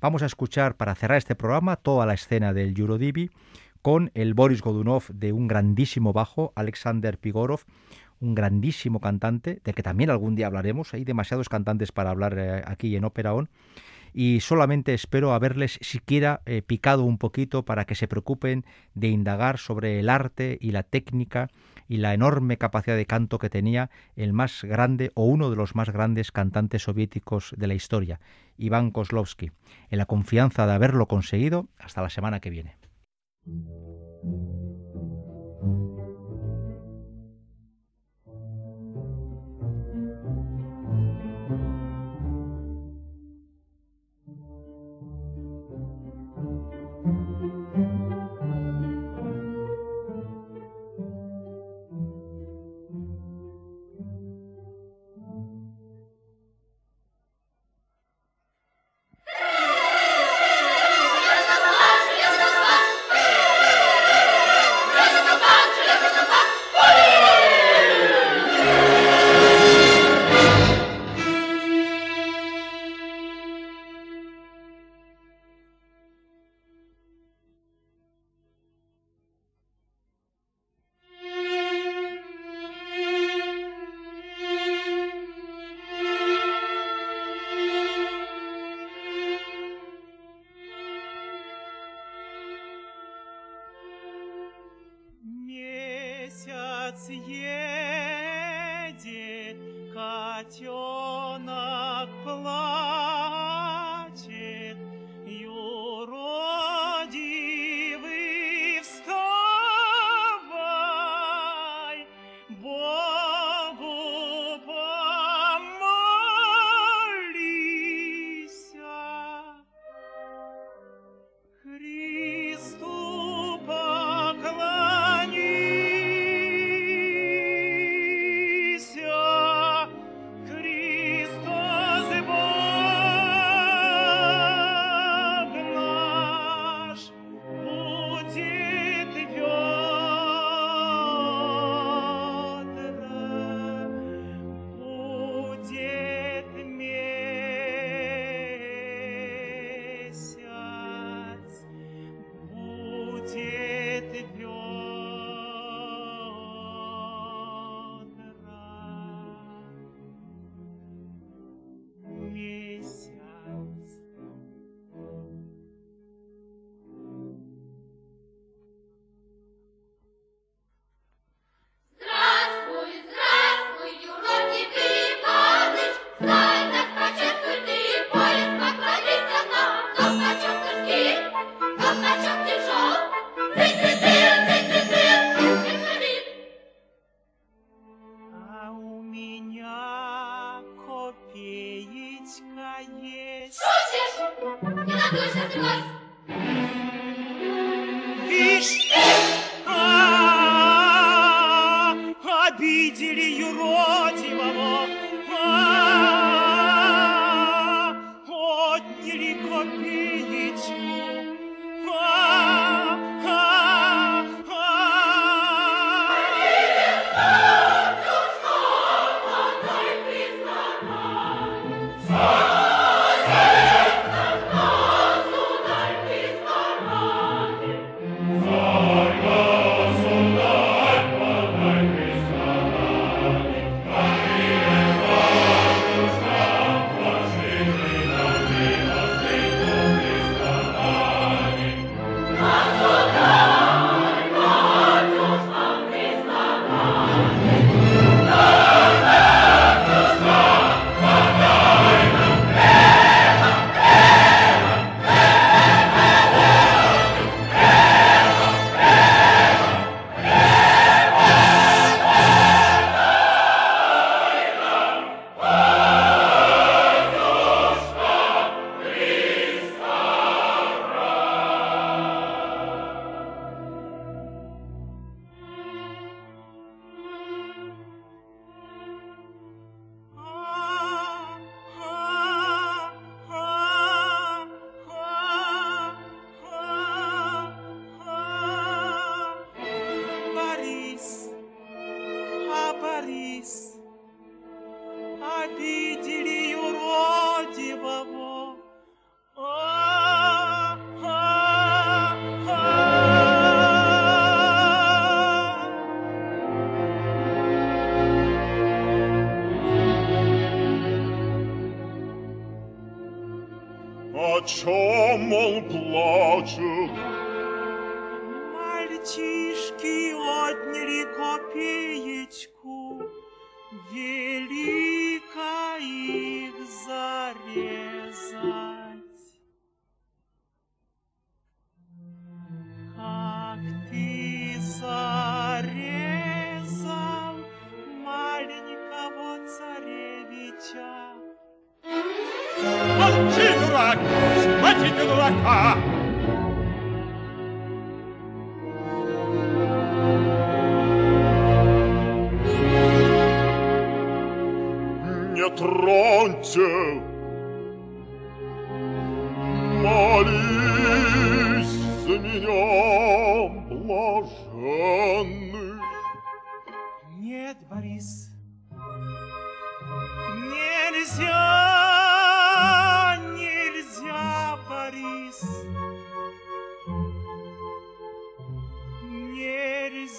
Vamos 0.00 0.22
a 0.22 0.26
escuchar 0.26 0.76
para 0.76 0.94
cerrar 0.96 1.18
este 1.18 1.36
programa 1.36 1.76
toda 1.76 2.06
la 2.06 2.14
escena 2.14 2.52
del 2.52 2.76
Eurodivi 2.76 3.30
con 3.82 4.10
el 4.14 4.34
Boris 4.34 4.62
Godunov 4.62 5.04
de 5.12 5.32
un 5.32 5.48
grandísimo 5.48 6.12
bajo, 6.12 6.52
Alexander 6.54 7.18
Pigorov, 7.18 7.64
un 8.22 8.34
grandísimo 8.34 9.00
cantante, 9.00 9.60
del 9.64 9.74
que 9.74 9.82
también 9.82 10.10
algún 10.10 10.34
día 10.34 10.46
hablaremos. 10.46 10.94
Hay 10.94 11.04
demasiados 11.04 11.48
cantantes 11.48 11.92
para 11.92 12.10
hablar 12.10 12.38
eh, 12.38 12.62
aquí 12.64 12.96
en 12.96 13.04
Ópera 13.04 13.34
On. 13.34 13.50
Y 14.14 14.40
solamente 14.40 14.94
espero 14.94 15.32
haberles 15.32 15.78
siquiera 15.80 16.42
eh, 16.44 16.62
picado 16.62 17.02
un 17.02 17.18
poquito 17.18 17.64
para 17.64 17.86
que 17.86 17.94
se 17.94 18.08
preocupen 18.08 18.64
de 18.94 19.08
indagar 19.08 19.58
sobre 19.58 19.98
el 19.98 20.08
arte 20.10 20.58
y 20.60 20.70
la 20.72 20.82
técnica 20.82 21.48
y 21.88 21.96
la 21.96 22.12
enorme 22.12 22.58
capacidad 22.58 22.96
de 22.96 23.06
canto 23.06 23.38
que 23.38 23.50
tenía 23.50 23.90
el 24.14 24.32
más 24.32 24.64
grande 24.64 25.10
o 25.14 25.24
uno 25.24 25.50
de 25.50 25.56
los 25.56 25.74
más 25.74 25.90
grandes 25.90 26.30
cantantes 26.30 26.82
soviéticos 26.82 27.54
de 27.56 27.66
la 27.66 27.74
historia, 27.74 28.20
Iván 28.58 28.90
Kozlovsky. 28.90 29.50
En 29.90 29.98
la 29.98 30.06
confianza 30.06 30.66
de 30.66 30.74
haberlo 30.74 31.08
conseguido, 31.08 31.68
hasta 31.78 32.02
la 32.02 32.10
semana 32.10 32.40
que 32.40 32.50
viene. 32.50 32.76